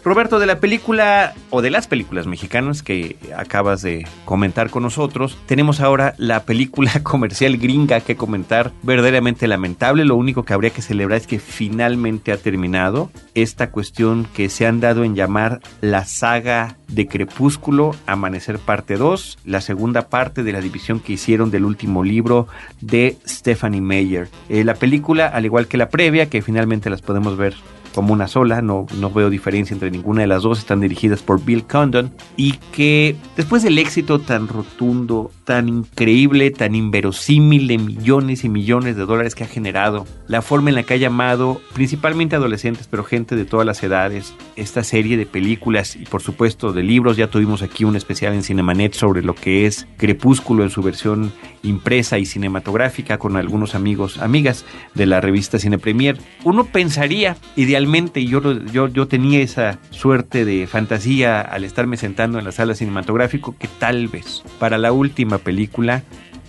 Roberto, 0.10 0.40
de 0.40 0.48
la 0.48 0.60
película 0.60 1.36
o 1.52 1.62
de 1.62 1.70
las 1.70 1.86
películas 1.86 2.26
mexicanas 2.26 2.82
que 2.82 3.16
acabas 3.38 3.84
de 3.84 4.08
comentar 4.26 4.72
con 4.72 4.82
nosotros, 4.82 5.38
tenemos 5.46 5.82
ahora 5.82 6.16
la 6.18 6.46
película 6.46 6.92
comercial 7.04 7.58
gringa 7.58 8.02
que 8.02 8.16
comentar, 8.16 8.72
verdaderamente 8.82 9.48
lamentable. 9.48 10.06
Lo 10.06 10.16
único 10.16 10.46
que 10.46 10.54
habría 10.54 10.72
que 10.72 10.82
celebrar 10.82 11.20
es 11.20 11.28
que 11.28 11.38
finalmente 11.38 12.32
ha 12.32 12.38
terminado 12.38 13.12
esta 13.36 13.70
cuestión 13.70 14.26
que 14.34 14.50
se 14.50 14.66
han 14.66 14.80
dado 14.80 15.04
en 15.04 15.14
llamar 15.14 15.60
la 15.80 16.06
saga 16.06 16.78
de 16.88 17.08
Crepúsculo, 17.08 17.92
Amanecer 18.08 18.58
parte 18.58 18.98
2, 18.98 19.38
la 19.46 19.62
segunda 19.62 20.10
parte 20.10 20.42
de 20.42 20.54
la 20.54 20.60
división 20.60 21.02
que 21.02 21.14
hicieron 21.14 21.52
del 21.52 21.66
último 21.66 22.04
libro 22.04 22.48
de 22.82 23.16
Stephanie 23.28 23.82
Meyer. 23.82 24.28
Eh, 24.50 24.64
la 24.64 24.74
película, 24.74 25.28
al 25.28 25.46
igual 25.46 25.68
que 25.68 25.78
la 25.78 25.90
previa, 25.90 26.32
que 26.32 26.42
finalmente 26.42 26.90
las 26.90 27.04
podemos 27.04 27.38
ver 27.38 27.54
como 27.94 28.14
una 28.14 28.28
sola, 28.28 28.62
no, 28.62 28.86
no 29.00 29.12
veo 29.12 29.30
diferencia 29.30 29.74
entre 29.74 29.92
ninguna 29.92 30.22
de 30.22 30.28
las 30.28 30.44
dos, 30.44 30.60
están 30.60 30.80
dirigidas 30.80 31.22
por 31.22 31.44
Bill 31.44 31.66
Condon 31.66 32.12
y 32.38 32.54
que 32.72 33.16
después 33.36 33.64
del 33.64 33.78
éxito 33.78 34.20
tan 34.20 34.48
rotundo, 34.48 35.32
tan 35.44 35.70
increíble, 35.70 36.52
tan 36.52 36.76
inverosímil 36.76 37.68
de 37.68 37.78
millones 37.78 38.44
y 38.44 38.50
millones 38.50 38.96
de 38.96 39.06
dólares 39.06 39.36
que 39.36 39.44
ha 39.44 39.48
generado, 39.48 40.06
la 40.28 40.42
forma 40.42 40.70
en 40.70 40.76
la 40.76 40.84
que 40.84 40.94
ha 40.94 40.98
llamado 40.98 41.62
principalmente 41.74 42.36
adolescentes, 42.36 42.88
pero 42.88 43.04
gente 43.04 43.36
de 43.36 43.46
todas 43.46 43.66
las 43.66 43.82
edades, 43.84 44.34
esta 44.56 44.84
serie 44.84 45.18
de 45.18 45.26
películas 45.26 45.96
y 45.96 46.06
por 46.06 46.22
supuesto 46.22 46.74
de 46.74 46.84
libros, 46.84 47.18
ya 47.18 47.30
tuvimos 47.30 47.62
aquí 47.62 47.84
un 47.84 47.96
especial 47.96 48.34
en 48.34 48.44
Cinemanet 48.44 48.94
sobre 48.94 49.22
lo 49.22 49.36
que 49.36 49.66
es 49.66 49.88
Crepúsculo 49.98 50.64
en 50.64 50.70
su 50.70 50.82
versión 50.82 51.32
impresa 51.64 52.18
y 52.18 52.26
cinematográfica 52.26 53.18
con 53.18 53.38
algunos 53.38 53.76
amigos, 53.76 54.18
amigas 54.20 54.66
de 54.94 55.06
la 55.06 55.22
revista 55.22 55.60
Cine 55.60 55.78
Premier. 55.78 56.18
Uno 56.44 56.66
pensaría 56.66 57.38
idealmente 57.56 58.20
y 58.20 58.28
yo, 58.28 58.42
yo, 58.66 58.88
yo 58.88 59.08
tenía 59.08 59.40
esa 59.40 59.80
suerte 59.90 60.46
de 60.46 60.68
fantasía 60.68 61.42
al 61.42 61.64
estarme 61.64 61.98
sentando 61.98 62.40
en 62.40 62.46
la 62.46 62.52
sala 62.52 62.76
cinematográfica, 62.76 63.52
que 63.58 63.68
tal 63.80 64.08
vez 64.08 64.44
para 64.60 64.78
la 64.78 64.92
última 64.92 65.38
película 65.38 66.04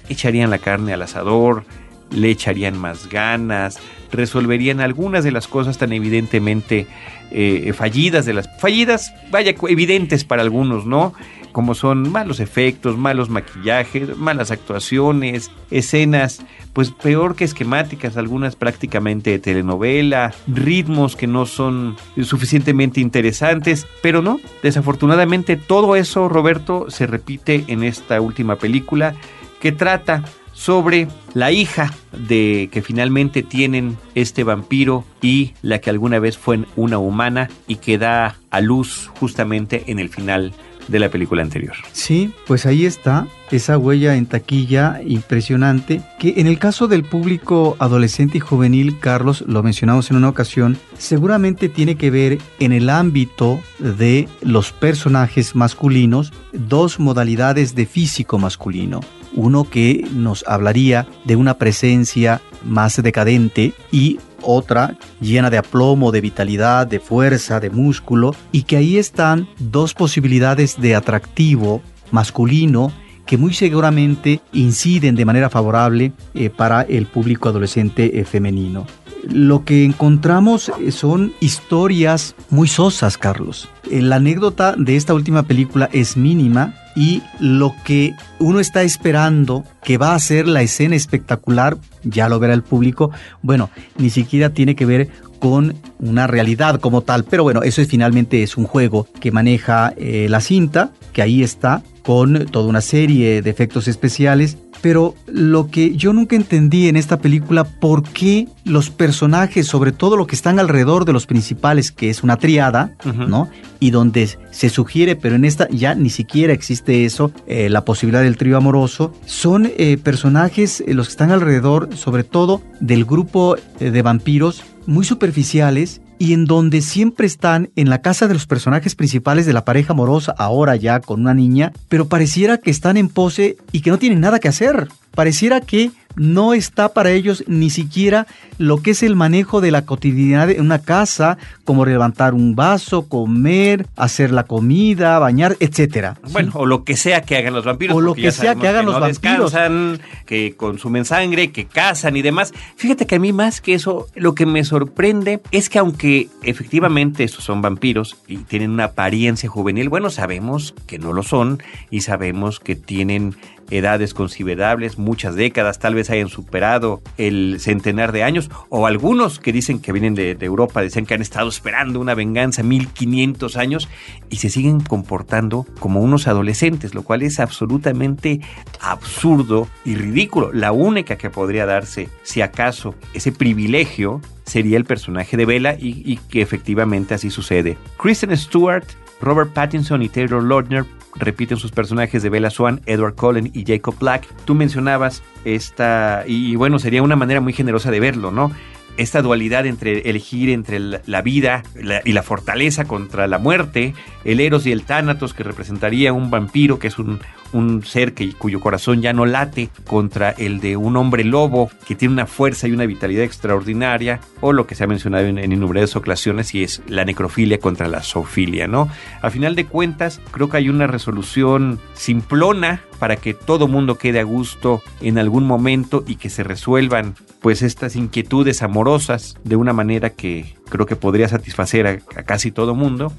echarían 0.08 0.50
la 0.50 0.58
carne 0.58 0.92
al 0.92 1.02
asador, 1.02 1.64
le 2.10 2.30
echarían 2.30 2.78
más 2.78 3.08
ganas, 3.08 3.78
resolverían 4.12 4.80
algunas 4.80 5.24
de 5.24 5.32
las 5.32 5.46
cosas 5.48 5.78
tan 5.78 5.92
evidentemente 5.92 6.86
eh, 7.30 7.72
fallidas, 7.74 8.26
de 8.26 8.34
las 8.34 8.48
fallidas, 8.58 9.12
vaya, 9.30 9.54
evidentes 9.68 10.24
para 10.24 10.42
algunos, 10.42 10.86
¿no? 10.86 11.14
como 11.52 11.74
son 11.74 12.10
malos 12.10 12.40
efectos, 12.40 12.96
malos 12.96 13.28
maquillajes, 13.28 14.16
malas 14.16 14.50
actuaciones, 14.50 15.50
escenas 15.70 16.44
pues 16.72 16.92
peor 16.92 17.34
que 17.34 17.44
esquemáticas, 17.44 18.16
algunas 18.16 18.54
prácticamente 18.56 19.30
de 19.30 19.38
telenovela, 19.38 20.32
ritmos 20.46 21.16
que 21.16 21.26
no 21.26 21.46
son 21.46 21.96
suficientemente 22.22 23.00
interesantes, 23.00 23.86
pero 24.02 24.22
no, 24.22 24.40
desafortunadamente 24.62 25.56
todo 25.56 25.96
eso, 25.96 26.28
Roberto, 26.28 26.86
se 26.90 27.06
repite 27.06 27.64
en 27.66 27.82
esta 27.82 28.20
última 28.20 28.56
película 28.56 29.14
que 29.60 29.72
trata 29.72 30.24
sobre 30.60 31.08
la 31.32 31.52
hija 31.52 31.94
de 32.12 32.68
que 32.70 32.82
finalmente 32.82 33.42
tienen 33.42 33.96
este 34.14 34.44
vampiro 34.44 35.06
y 35.22 35.54
la 35.62 35.78
que 35.78 35.88
alguna 35.88 36.18
vez 36.18 36.36
fue 36.36 36.60
una 36.76 36.98
humana 36.98 37.48
y 37.66 37.76
que 37.76 37.96
da 37.96 38.36
a 38.50 38.60
luz 38.60 39.10
justamente 39.18 39.84
en 39.86 39.98
el 39.98 40.10
final 40.10 40.52
de 40.88 40.98
la 40.98 41.08
película 41.08 41.42
anterior. 41.42 41.74
Sí, 41.92 42.32
pues 42.46 42.66
ahí 42.66 42.84
está 42.84 43.26
esa 43.50 43.78
huella 43.78 44.16
en 44.16 44.26
taquilla 44.26 45.00
impresionante 45.02 46.02
que 46.18 46.34
en 46.36 46.46
el 46.46 46.58
caso 46.58 46.88
del 46.88 47.04
público 47.04 47.76
adolescente 47.78 48.36
y 48.36 48.40
juvenil, 48.40 48.98
Carlos, 48.98 49.44
lo 49.46 49.62
mencionamos 49.62 50.10
en 50.10 50.18
una 50.18 50.28
ocasión, 50.28 50.76
seguramente 50.98 51.70
tiene 51.70 51.94
que 51.94 52.10
ver 52.10 52.38
en 52.58 52.72
el 52.72 52.90
ámbito 52.90 53.60
de 53.78 54.28
los 54.42 54.72
personajes 54.72 55.54
masculinos, 55.54 56.34
dos 56.52 57.00
modalidades 57.00 57.74
de 57.74 57.86
físico 57.86 58.38
masculino. 58.38 59.00
Uno 59.34 59.64
que 59.64 60.06
nos 60.12 60.44
hablaría 60.46 61.06
de 61.24 61.36
una 61.36 61.54
presencia 61.54 62.40
más 62.64 63.02
decadente 63.02 63.72
y 63.90 64.18
otra 64.42 64.96
llena 65.20 65.50
de 65.50 65.58
aplomo, 65.58 66.12
de 66.12 66.20
vitalidad, 66.20 66.86
de 66.86 67.00
fuerza, 67.00 67.60
de 67.60 67.70
músculo, 67.70 68.34
y 68.52 68.62
que 68.62 68.76
ahí 68.76 68.96
están 68.96 69.48
dos 69.58 69.94
posibilidades 69.94 70.80
de 70.80 70.94
atractivo 70.94 71.82
masculino 72.10 72.92
que 73.26 73.38
muy 73.38 73.54
seguramente 73.54 74.40
inciden 74.52 75.14
de 75.14 75.24
manera 75.24 75.50
favorable 75.50 76.12
eh, 76.34 76.50
para 76.50 76.82
el 76.82 77.06
público 77.06 77.48
adolescente 77.48 78.18
eh, 78.18 78.24
femenino. 78.24 78.86
Lo 79.28 79.64
que 79.64 79.84
encontramos 79.84 80.70
eh, 80.80 80.92
son 80.92 81.32
historias 81.40 82.34
muy 82.48 82.68
sosas, 82.68 83.18
Carlos. 83.18 83.68
La 83.90 84.16
anécdota 84.16 84.74
de 84.76 84.96
esta 84.96 85.14
última 85.14 85.42
película 85.44 85.88
es 85.92 86.16
mínima, 86.16 86.74
y 86.96 87.22
lo 87.38 87.74
que 87.84 88.14
uno 88.38 88.60
está 88.60 88.82
esperando 88.82 89.64
que 89.82 89.98
va 89.98 90.14
a 90.14 90.18
ser 90.18 90.46
la 90.46 90.62
escena 90.62 90.96
espectacular, 90.96 91.78
ya 92.02 92.28
lo 92.28 92.38
verá 92.38 92.54
el 92.54 92.62
público, 92.62 93.10
bueno, 93.42 93.70
ni 93.96 94.10
siquiera 94.10 94.50
tiene 94.50 94.74
que 94.74 94.86
ver 94.86 95.08
con 95.38 95.74
una 95.98 96.26
realidad 96.26 96.80
como 96.80 97.02
tal, 97.02 97.24
pero 97.24 97.42
bueno, 97.42 97.62
eso 97.62 97.80
es, 97.80 97.88
finalmente 97.88 98.42
es 98.42 98.56
un 98.56 98.66
juego 98.66 99.06
que 99.20 99.32
maneja 99.32 99.94
eh, 99.96 100.26
la 100.28 100.40
cinta, 100.40 100.90
que 101.12 101.22
ahí 101.22 101.42
está, 101.42 101.82
con 102.02 102.46
toda 102.46 102.68
una 102.68 102.80
serie 102.80 103.42
de 103.42 103.50
efectos 103.50 103.88
especiales 103.88 104.56
pero 104.80 105.14
lo 105.26 105.68
que 105.70 105.94
yo 105.96 106.12
nunca 106.12 106.36
entendí 106.36 106.88
en 106.88 106.96
esta 106.96 107.18
película, 107.18 107.64
por 107.64 108.02
qué 108.02 108.48
los 108.64 108.90
personajes, 108.90 109.66
sobre 109.66 109.92
todo 109.92 110.16
lo 110.16 110.26
que 110.26 110.34
están 110.34 110.58
alrededor 110.58 111.04
de 111.04 111.12
los 111.12 111.26
principales, 111.26 111.92
que 111.92 112.10
es 112.10 112.22
una 112.22 112.36
triada, 112.36 112.94
¿no? 113.04 113.48
Y 113.78 113.90
donde 113.90 114.28
se 114.50 114.68
sugiere, 114.68 115.16
pero 115.16 115.34
en 115.34 115.44
esta 115.44 115.68
ya 115.70 115.94
ni 115.94 116.10
siquiera 116.10 116.52
existe 116.52 117.04
eso, 117.04 117.32
eh, 117.46 117.68
la 117.68 117.84
posibilidad 117.84 118.22
del 118.22 118.36
trío 118.36 118.56
amoroso, 118.56 119.12
son 119.26 119.70
eh, 119.76 119.98
personajes, 120.02 120.82
eh, 120.86 120.94
los 120.94 121.08
que 121.08 121.12
están 121.12 121.30
alrededor, 121.30 121.90
sobre 121.96 122.24
todo 122.24 122.62
del 122.80 123.04
grupo 123.04 123.56
de 123.78 124.02
vampiros, 124.02 124.62
muy 124.86 125.04
superficiales 125.04 126.00
y 126.20 126.34
en 126.34 126.44
donde 126.44 126.82
siempre 126.82 127.26
están 127.26 127.70
en 127.76 127.88
la 127.88 128.02
casa 128.02 128.28
de 128.28 128.34
los 128.34 128.46
personajes 128.46 128.94
principales 128.94 129.46
de 129.46 129.54
la 129.54 129.64
pareja 129.64 129.94
amorosa, 129.94 130.34
ahora 130.36 130.76
ya 130.76 131.00
con 131.00 131.22
una 131.22 131.32
niña, 131.32 131.72
pero 131.88 132.08
pareciera 132.08 132.58
que 132.58 132.70
están 132.70 132.98
en 132.98 133.08
pose 133.08 133.56
y 133.72 133.80
que 133.80 133.90
no 133.90 133.98
tienen 133.98 134.20
nada 134.20 134.38
que 134.38 134.48
hacer. 134.48 134.88
Pareciera 135.14 135.60
que 135.60 135.90
no 136.16 136.54
está 136.54 136.92
para 136.92 137.10
ellos 137.10 137.44
ni 137.46 137.70
siquiera 137.70 138.26
lo 138.58 138.82
que 138.82 138.90
es 138.90 139.02
el 139.02 139.16
manejo 139.16 139.60
de 139.60 139.70
la 139.70 139.86
cotidianidad 139.86 140.50
en 140.50 140.60
una 140.60 140.80
casa, 140.80 141.38
como 141.64 141.86
levantar 141.86 142.34
un 142.34 142.54
vaso, 142.54 143.08
comer, 143.08 143.86
hacer 143.96 144.32
la 144.32 144.44
comida, 144.44 145.18
bañar, 145.18 145.56
etcétera. 145.60 146.18
Bueno, 146.30 146.52
o 146.54 146.66
lo 146.66 146.84
que 146.84 146.96
sea 146.96 147.22
que 147.22 147.36
hagan 147.36 147.54
los 147.54 147.64
vampiros. 147.64 147.96
O 147.96 148.00
lo 148.00 148.14
que 148.14 148.32
sea 148.32 148.54
que 148.54 148.68
hagan 148.68 148.86
los 148.86 148.94
no 148.94 149.00
vampiros. 149.00 149.52
Descansan, 149.52 150.00
que 150.26 150.54
consumen 150.56 151.04
sangre, 151.04 151.52
que 151.52 151.66
cazan 151.66 152.16
y 152.16 152.22
demás. 152.22 152.52
Fíjate 152.76 153.06
que 153.06 153.14
a 153.14 153.18
mí 153.18 153.32
más 153.32 153.60
que 153.60 153.74
eso, 153.74 154.06
lo 154.14 154.34
que 154.34 154.46
me 154.46 154.64
sorprende 154.64 155.40
es 155.52 155.68
que 155.68 155.78
aunque 155.78 156.28
efectivamente 156.42 157.24
estos 157.24 157.44
son 157.44 157.62
vampiros 157.62 158.18
y 158.26 158.38
tienen 158.38 158.70
una 158.70 158.84
apariencia 158.84 159.48
juvenil, 159.48 159.88
bueno, 159.88 160.10
sabemos 160.10 160.74
que 160.86 160.98
no 160.98 161.12
lo 161.12 161.22
son 161.22 161.62
y 161.90 162.02
sabemos 162.02 162.60
que 162.60 162.76
tienen 162.76 163.36
edades 163.70 164.14
considerables, 164.14 164.98
muchas 164.98 165.34
décadas, 165.34 165.78
tal 165.78 165.94
vez 165.94 166.10
hayan 166.10 166.28
superado 166.28 167.02
el 167.16 167.56
centenar 167.60 168.12
de 168.12 168.22
años, 168.22 168.50
o 168.68 168.86
algunos 168.86 169.38
que 169.38 169.52
dicen 169.52 169.80
que 169.80 169.92
vienen 169.92 170.14
de, 170.14 170.36
Europa, 170.40 170.82
dicen 170.82 171.06
que 171.06 171.14
han 171.14 171.22
estado 171.22 171.48
esperando 171.48 172.00
una 172.00 172.14
venganza 172.14 172.62
1500 172.62 173.56
años 173.56 173.88
y 174.30 174.36
se 174.36 174.48
siguen 174.48 174.80
comportando 174.80 175.66
como 175.78 176.00
unos 176.00 176.26
adolescentes, 176.26 176.94
lo 176.94 177.02
cual 177.02 177.22
es 177.22 177.40
absolutamente 177.40 178.40
absurdo 178.80 179.68
y 179.84 179.94
ridículo. 179.94 180.52
La 180.52 180.72
única 180.72 181.16
que 181.16 181.30
podría 181.30 181.66
darse, 181.66 182.08
si 182.22 182.40
acaso, 182.42 182.94
ese 183.14 183.32
privilegio 183.32 184.20
sería 184.44 184.76
el 184.76 184.84
personaje 184.84 185.36
de 185.36 185.46
Bella 185.46 185.76
y, 185.78 186.02
y 186.04 186.16
que 186.16 186.42
efectivamente 186.42 187.14
así 187.14 187.30
sucede. 187.30 187.76
Kristen 187.96 188.36
Stewart 188.36 188.84
Robert 189.20 189.52
Pattinson 189.52 190.02
y 190.02 190.08
Taylor 190.08 190.42
Lautner 190.42 190.84
repiten 191.16 191.56
sus 191.56 191.72
personajes 191.72 192.22
de 192.22 192.30
Bella 192.30 192.50
Swan, 192.50 192.80
Edward 192.86 193.14
Cullen 193.14 193.50
y 193.52 193.64
Jacob 193.66 193.96
Black. 193.98 194.26
Tú 194.44 194.54
mencionabas 194.54 195.22
esta, 195.44 196.24
y, 196.26 196.56
bueno, 196.56 196.78
sería 196.78 197.02
una 197.02 197.16
manera 197.16 197.40
muy 197.40 197.52
generosa 197.52 197.90
de 197.90 198.00
verlo, 198.00 198.30
¿no? 198.30 198.50
esta 198.96 199.22
dualidad 199.22 199.64
entre 199.66 200.10
elegir 200.10 200.50
entre 200.50 200.78
la 200.78 201.22
vida 201.22 201.62
y 202.04 202.12
la 202.12 202.22
fortaleza 202.22 202.84
contra 202.84 203.26
la 203.28 203.38
muerte, 203.38 203.94
el 204.24 204.40
Eros 204.40 204.66
y 204.66 204.72
el 204.72 204.82
Tánatos 204.82 205.32
que 205.32 205.42
representaría 205.42 206.12
un 206.12 206.30
vampiro 206.30 206.78
que 206.78 206.88
es 206.88 206.98
un, 206.98 207.18
un 207.52 207.84
ser 207.84 208.14
que, 208.14 208.32
cuyo 208.32 208.60
corazón 208.60 209.02
ya 209.02 209.12
no 209.12 209.26
late 209.26 209.70
contra 209.86 210.30
el 210.30 210.60
de 210.60 210.76
un 210.76 210.96
hombre 210.96 211.24
lobo 211.24 211.70
que 211.86 211.94
tiene 211.94 212.14
una 212.14 212.26
fuerza 212.26 212.68
y 212.68 212.72
una 212.72 212.86
vitalidad 212.86 213.24
extraordinaria, 213.24 214.20
o 214.40 214.52
lo 214.52 214.66
que 214.66 214.74
se 214.74 214.84
ha 214.84 214.86
mencionado 214.86 215.26
en, 215.26 215.38
innumerables 215.38 215.96
ocasiones 215.96 216.54
y 216.54 216.62
es 216.62 216.82
la 216.86 217.04
necrofilia 217.04 217.58
contra 217.58 217.88
la 217.88 218.02
zoofilia, 218.02 218.66
¿no? 218.66 218.88
A 219.22 219.30
final 219.30 219.54
de 219.54 219.66
cuentas, 219.66 220.20
creo 220.30 220.48
que 220.48 220.58
hay 220.58 220.68
una 220.68 220.86
resolución 220.86 221.78
simplona 221.94 222.82
para 222.98 223.16
que 223.16 223.34
todo 223.34 223.68
mundo 223.68 223.96
quede 223.96 224.20
a 224.20 224.24
gusto 224.24 224.82
en 225.00 225.18
algún 225.18 225.46
momento 225.46 226.04
y 226.06 226.16
que 226.16 226.30
se 226.30 226.42
resuelvan 226.42 227.14
pues 227.40 227.62
estas 227.62 227.96
inquietudes 227.96 228.62
amorosas 228.62 229.36
de 229.44 229.56
una 229.56 229.72
manera 229.72 230.10
que 230.10 230.54
creo 230.68 230.86
que 230.86 230.96
podría 230.96 231.28
satisfacer 231.28 231.86
a, 231.86 231.90
a 232.16 232.22
casi 232.24 232.50
todo 232.50 232.74
mundo 232.74 233.12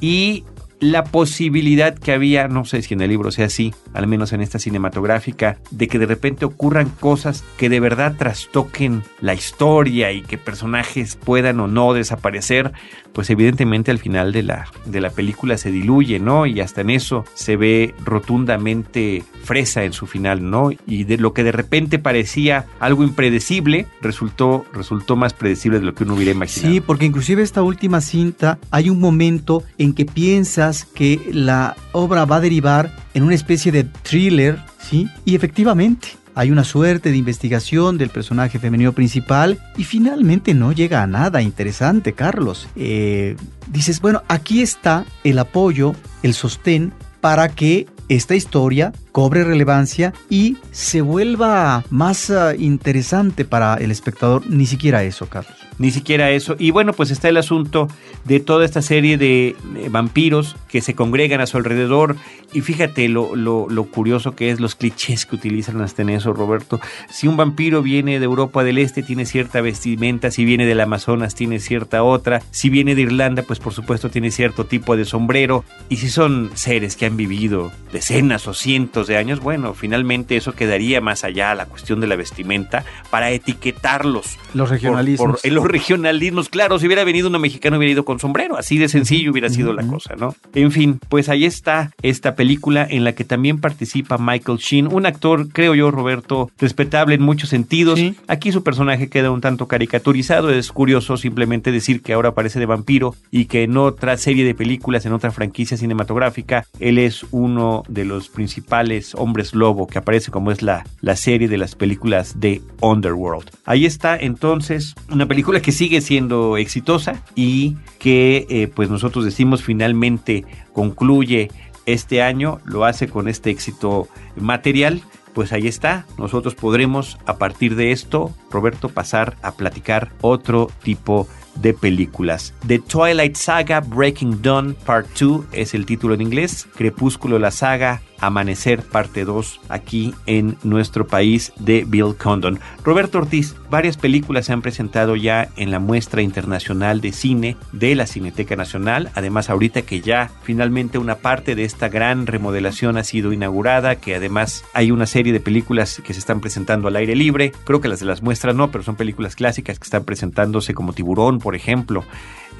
y 0.00 0.44
la 0.80 1.04
posibilidad 1.04 1.96
que 1.98 2.12
había, 2.12 2.48
no 2.48 2.64
sé 2.64 2.82
si 2.82 2.94
en 2.94 3.00
el 3.00 3.10
libro 3.10 3.30
sea 3.30 3.46
así, 3.46 3.74
al 3.94 4.06
menos 4.06 4.32
en 4.32 4.40
esta 4.40 4.58
cinematográfica, 4.58 5.58
de 5.70 5.88
que 5.88 5.98
de 5.98 6.06
repente 6.06 6.44
ocurran 6.44 6.88
cosas 6.88 7.44
que 7.56 7.68
de 7.68 7.80
verdad 7.80 8.14
trastoquen 8.16 9.02
la 9.20 9.34
historia 9.34 10.12
y 10.12 10.22
que 10.22 10.38
personajes 10.38 11.16
puedan 11.16 11.60
o 11.60 11.66
no 11.66 11.92
desaparecer, 11.94 12.72
pues 13.12 13.30
evidentemente 13.30 13.90
al 13.90 13.98
final 13.98 14.32
de 14.32 14.42
la, 14.44 14.68
de 14.84 15.00
la 15.00 15.10
película 15.10 15.58
se 15.58 15.72
diluye, 15.72 16.20
¿no? 16.20 16.46
Y 16.46 16.60
hasta 16.60 16.82
en 16.82 16.90
eso 16.90 17.24
se 17.34 17.56
ve 17.56 17.94
rotundamente 18.04 19.24
fresa 19.42 19.84
en 19.84 19.92
su 19.92 20.06
final, 20.06 20.48
¿no? 20.48 20.70
Y 20.86 21.04
de 21.04 21.16
lo 21.16 21.32
que 21.32 21.42
de 21.42 21.52
repente 21.52 21.98
parecía 21.98 22.66
algo 22.78 23.02
impredecible, 23.02 23.86
resultó, 24.00 24.64
resultó 24.72 25.16
más 25.16 25.34
predecible 25.34 25.80
de 25.80 25.86
lo 25.86 25.94
que 25.94 26.04
uno 26.04 26.14
hubiera 26.14 26.32
imaginado. 26.32 26.74
Sí, 26.74 26.80
porque 26.80 27.06
inclusive 27.06 27.42
esta 27.42 27.62
última 27.62 28.00
cinta 28.00 28.58
hay 28.70 28.90
un 28.90 29.00
momento 29.00 29.64
en 29.78 29.94
que 29.94 30.04
piensas 30.04 30.67
que 30.94 31.30
la 31.32 31.76
obra 31.92 32.24
va 32.24 32.36
a 32.36 32.40
derivar 32.40 32.94
en 33.14 33.22
una 33.22 33.34
especie 33.34 33.72
de 33.72 33.84
thriller, 33.84 34.58
¿sí? 34.78 35.08
Y 35.24 35.34
efectivamente, 35.34 36.08
hay 36.34 36.52
una 36.52 36.62
suerte 36.62 37.10
de 37.10 37.16
investigación 37.16 37.98
del 37.98 38.10
personaje 38.10 38.60
femenino 38.60 38.92
principal 38.92 39.58
y 39.76 39.82
finalmente 39.82 40.54
no 40.54 40.70
llega 40.70 41.02
a 41.02 41.06
nada 41.08 41.42
interesante, 41.42 42.12
Carlos. 42.12 42.68
Eh, 42.76 43.36
dices, 43.72 44.00
bueno, 44.00 44.22
aquí 44.28 44.62
está 44.62 45.04
el 45.24 45.40
apoyo, 45.40 45.94
el 46.22 46.34
sostén 46.34 46.92
para 47.20 47.48
que 47.48 47.88
esta 48.08 48.36
historia 48.36 48.92
cobre 49.10 49.42
relevancia 49.42 50.12
y 50.30 50.56
se 50.70 51.00
vuelva 51.00 51.84
más 51.90 52.30
ah, 52.30 52.54
interesante 52.56 53.44
para 53.44 53.74
el 53.74 53.90
espectador. 53.90 54.48
Ni 54.48 54.66
siquiera 54.66 55.02
eso, 55.02 55.26
Carlos. 55.28 55.67
Ni 55.78 55.90
siquiera 55.90 56.30
eso. 56.30 56.56
Y 56.58 56.70
bueno, 56.72 56.92
pues 56.92 57.10
está 57.10 57.28
el 57.28 57.36
asunto 57.36 57.88
de 58.24 58.40
toda 58.40 58.64
esta 58.64 58.82
serie 58.82 59.16
de 59.16 59.56
vampiros 59.90 60.56
que 60.68 60.80
se 60.80 60.94
congregan 60.94 61.40
a 61.40 61.46
su 61.46 61.56
alrededor. 61.56 62.16
Y 62.52 62.62
fíjate 62.62 63.08
lo, 63.08 63.36
lo, 63.36 63.68
lo 63.68 63.84
curioso 63.84 64.34
que 64.34 64.50
es 64.50 64.58
los 64.58 64.74
clichés 64.74 65.26
que 65.26 65.36
utilizan 65.36 65.80
hasta 65.80 66.02
en 66.02 66.10
eso, 66.10 66.32
Roberto. 66.32 66.80
Si 67.10 67.28
un 67.28 67.36
vampiro 67.36 67.82
viene 67.82 68.18
de 68.18 68.24
Europa 68.24 68.64
del 68.64 68.78
Este, 68.78 69.02
tiene 69.02 69.26
cierta 69.26 69.60
vestimenta. 69.60 70.30
Si 70.30 70.44
viene 70.44 70.66
del 70.66 70.80
Amazonas, 70.80 71.34
tiene 71.34 71.60
cierta 71.60 72.02
otra. 72.02 72.42
Si 72.50 72.70
viene 72.70 72.94
de 72.94 73.02
Irlanda, 73.02 73.42
pues 73.42 73.58
por 73.60 73.72
supuesto 73.72 74.10
tiene 74.10 74.30
cierto 74.30 74.64
tipo 74.64 74.96
de 74.96 75.04
sombrero. 75.04 75.64
Y 75.88 75.96
si 75.96 76.08
son 76.08 76.50
seres 76.54 76.96
que 76.96 77.06
han 77.06 77.16
vivido 77.16 77.70
decenas 77.92 78.48
o 78.48 78.54
cientos 78.54 79.06
de 79.06 79.16
años, 79.16 79.40
bueno, 79.40 79.74
finalmente 79.74 80.36
eso 80.36 80.52
quedaría 80.52 81.00
más 81.00 81.24
allá 81.24 81.54
la 81.54 81.66
cuestión 81.66 82.00
de 82.00 82.06
la 82.06 82.16
vestimenta 82.16 82.84
para 83.10 83.30
etiquetarlos. 83.30 84.38
Los 84.54 84.70
regionalismos. 84.70 85.40
Por, 85.42 85.50
regionalismos, 85.68 86.48
claro, 86.48 86.78
si 86.78 86.86
hubiera 86.86 87.04
venido 87.04 87.28
un 87.28 87.40
mexicano 87.40 87.76
hubiera 87.76 87.92
ido 87.92 88.04
con 88.04 88.18
sombrero, 88.18 88.56
así 88.56 88.78
de 88.78 88.88
sencillo 88.88 89.30
hubiera 89.30 89.48
sido 89.48 89.72
la 89.72 89.86
cosa, 89.86 90.14
¿no? 90.16 90.34
En 90.54 90.72
fin, 90.72 90.98
pues 91.08 91.28
ahí 91.28 91.44
está 91.44 91.92
esta 92.02 92.34
película 92.34 92.86
en 92.88 93.04
la 93.04 93.12
que 93.12 93.24
también 93.24 93.60
participa 93.60 94.18
Michael 94.18 94.58
Sheen, 94.58 94.88
un 94.92 95.06
actor, 95.06 95.48
creo 95.52 95.74
yo, 95.74 95.90
Roberto, 95.90 96.50
respetable 96.58 97.14
en 97.14 97.22
muchos 97.22 97.50
sentidos. 97.50 98.00
Aquí 98.26 98.52
su 98.52 98.62
personaje 98.62 99.08
queda 99.08 99.30
un 99.30 99.40
tanto 99.40 99.68
caricaturizado, 99.68 100.50
es 100.50 100.72
curioso 100.72 101.16
simplemente 101.16 101.72
decir 101.72 102.02
que 102.02 102.12
ahora 102.12 102.30
aparece 102.30 102.58
de 102.58 102.66
vampiro 102.66 103.14
y 103.30 103.44
que 103.46 103.62
en 103.62 103.76
otra 103.76 104.16
serie 104.16 104.44
de 104.44 104.54
películas, 104.54 105.06
en 105.06 105.12
otra 105.12 105.30
franquicia 105.30 105.76
cinematográfica, 105.76 106.66
él 106.80 106.98
es 106.98 107.26
uno 107.30 107.84
de 107.88 108.04
los 108.04 108.28
principales 108.28 109.14
hombres 109.14 109.54
lobo 109.54 109.86
que 109.86 109.98
aparece 109.98 110.30
como 110.30 110.50
es 110.50 110.62
la, 110.62 110.84
la 111.00 111.16
serie 111.16 111.48
de 111.48 111.58
las 111.58 111.74
películas 111.74 112.40
de 112.40 112.62
Underworld. 112.80 113.50
Ahí 113.64 113.86
está 113.86 114.16
entonces 114.16 114.94
una 115.10 115.26
película 115.26 115.57
que 115.60 115.72
sigue 115.72 116.00
siendo 116.00 116.56
exitosa 116.56 117.22
y 117.34 117.76
que 117.98 118.46
eh, 118.48 118.68
pues 118.68 118.90
nosotros 118.90 119.24
decimos 119.24 119.62
finalmente 119.62 120.44
concluye 120.72 121.50
este 121.86 122.22
año, 122.22 122.60
lo 122.64 122.84
hace 122.84 123.08
con 123.08 123.28
este 123.28 123.50
éxito 123.50 124.08
material 124.36 125.02
pues 125.38 125.52
ahí 125.52 125.68
está. 125.68 126.04
Nosotros 126.16 126.56
podremos 126.56 127.16
a 127.24 127.38
partir 127.38 127.76
de 127.76 127.92
esto, 127.92 128.34
Roberto, 128.50 128.88
pasar 128.88 129.36
a 129.40 129.52
platicar 129.52 130.10
otro 130.20 130.68
tipo 130.82 131.28
de 131.54 131.74
películas. 131.74 132.54
The 132.66 132.80
Twilight 132.80 133.36
Saga 133.36 133.78
Breaking 133.80 134.42
Dawn 134.42 134.76
Part 134.84 135.06
2 135.16 135.46
es 135.52 135.74
el 135.74 135.86
título 135.86 136.14
en 136.14 136.22
inglés. 136.22 136.66
Crepúsculo 136.74 137.38
la 137.38 137.52
saga 137.52 138.02
Amanecer 138.20 138.82
parte 138.82 139.24
2 139.24 139.60
aquí 139.68 140.12
en 140.26 140.56
nuestro 140.64 141.06
país 141.06 141.52
de 141.60 141.84
Bill 141.86 142.16
Condon. 142.16 142.58
Roberto 142.82 143.18
Ortiz, 143.18 143.54
varias 143.70 143.96
películas 143.96 144.46
se 144.46 144.52
han 144.52 144.62
presentado 144.62 145.16
ya 145.16 145.48
en 145.56 145.70
la 145.70 145.78
muestra 145.78 146.22
internacional 146.22 147.00
de 147.00 147.12
cine 147.12 147.56
de 147.72 147.94
la 147.94 148.06
Cineteca 148.06 148.56
Nacional. 148.56 149.10
Además, 149.14 149.50
ahorita 149.50 149.82
que 149.82 150.00
ya 150.00 150.30
finalmente 150.42 150.98
una 150.98 151.16
parte 151.16 151.54
de 151.54 151.64
esta 151.64 151.88
gran 151.88 152.26
remodelación 152.26 152.96
ha 152.96 153.04
sido 153.04 153.32
inaugurada, 153.32 153.96
que 153.96 154.14
además 154.14 154.64
hay 154.74 154.90
una 154.90 155.06
serie 155.06 155.32
de 155.32 155.40
películas 155.40 156.00
que 156.04 156.14
se 156.14 156.20
están 156.20 156.40
presentando 156.40 156.88
al 156.88 156.96
aire 156.96 157.14
libre. 157.14 157.52
Creo 157.64 157.80
que 157.80 157.88
las 157.88 158.00
de 158.00 158.06
las 158.06 158.22
muestras 158.22 158.54
no, 158.54 158.70
pero 158.70 158.84
son 158.84 158.96
películas 158.96 159.36
clásicas 159.36 159.78
que 159.78 159.84
están 159.84 160.04
presentándose 160.04 160.74
como 160.74 160.92
Tiburón, 160.92 161.38
por 161.38 161.54
ejemplo 161.54 162.04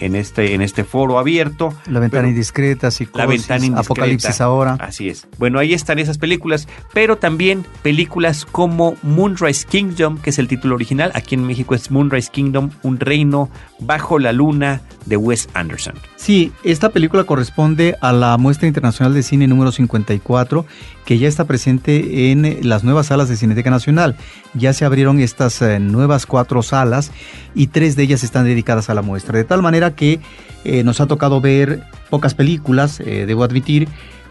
en 0.01 0.15
este, 0.15 0.55
en 0.55 0.63
este 0.63 0.85
foro 0.85 1.19
abierto. 1.19 1.75
La 1.87 2.01
ventana 2.01 2.29
indiscreta, 2.29 2.91
psicosis, 2.91 3.19
La 3.19 3.27
ventana 3.27 3.67
indiscreta. 3.67 3.81
Apocalipsis 3.81 4.41
ahora. 4.41 4.77
Así 4.81 5.09
es. 5.09 5.27
Bueno, 5.39 5.59
ahí 5.59 5.75
están 5.75 5.99
esas 5.99 6.19
películas, 6.19 6.69
pero 6.93 7.17
también 7.17 7.65
películas 7.83 8.45
como 8.45 8.97
Moonrise 9.03 9.67
Kingdom, 9.67 10.19
que 10.19 10.31
es 10.31 10.39
el 10.39 10.49
título 10.49 10.75
original. 10.75 11.11
Aquí 11.15 11.35
en 11.35 11.45
México 11.47 11.75
es 11.75 11.91
Moonrise 11.91 12.31
Kingdom, 12.31 12.71
un 12.83 13.01
reino 13.01 13.51
bajo 13.81 14.19
la 14.19 14.33
luna 14.33 14.83
de 15.07 15.17
Wes 15.17 15.49
Anderson. 15.55 15.95
Sí, 16.17 16.53
esta 16.65 16.91
película 16.91 17.25
corresponde 17.25 17.97
a 18.01 18.13
la 18.13 18.37
muestra 18.37 18.67
internacional 18.69 19.15
de 19.15 19.23
cine 19.23 19.47
número 19.47 19.73
54 19.73 20.67
que 21.09 21.19
ya 21.19 21.27
está 21.27 21.47
presente 21.47 22.31
en 22.31 22.69
las 22.69 22.85
nuevas 22.85 23.07
salas 23.07 23.31
de 23.31 23.37
Cineteca 23.39 23.71
Nacional. 23.71 24.15
Ya 24.53 24.75
se 24.75 24.85
abrieron 24.85 25.21
estas 25.21 25.63
eh, 25.63 25.81
nuevas 25.81 26.27
cuatro 26.27 26.63
salas 26.63 27.13
y 27.55 27.69
tres 27.69 27.97
de 27.97 28.03
ellas 28.03 28.23
están 28.25 28.45
dedicadas 28.45 28.91
a 28.91 28.95
la 28.95 29.01
muestra. 29.01 29.39
De 29.39 29.45
tal 29.45 29.63
manera 29.63 29.88
que 29.95 30.21
eh, 30.65 30.83
nos 30.85 31.01
ha 31.01 31.07
tocado 31.07 31.41
ver 31.41 31.83
pocas 32.11 32.35
películas, 32.35 33.01
eh, 33.01 33.27
debo 33.27 33.45
admitir, 33.45 33.89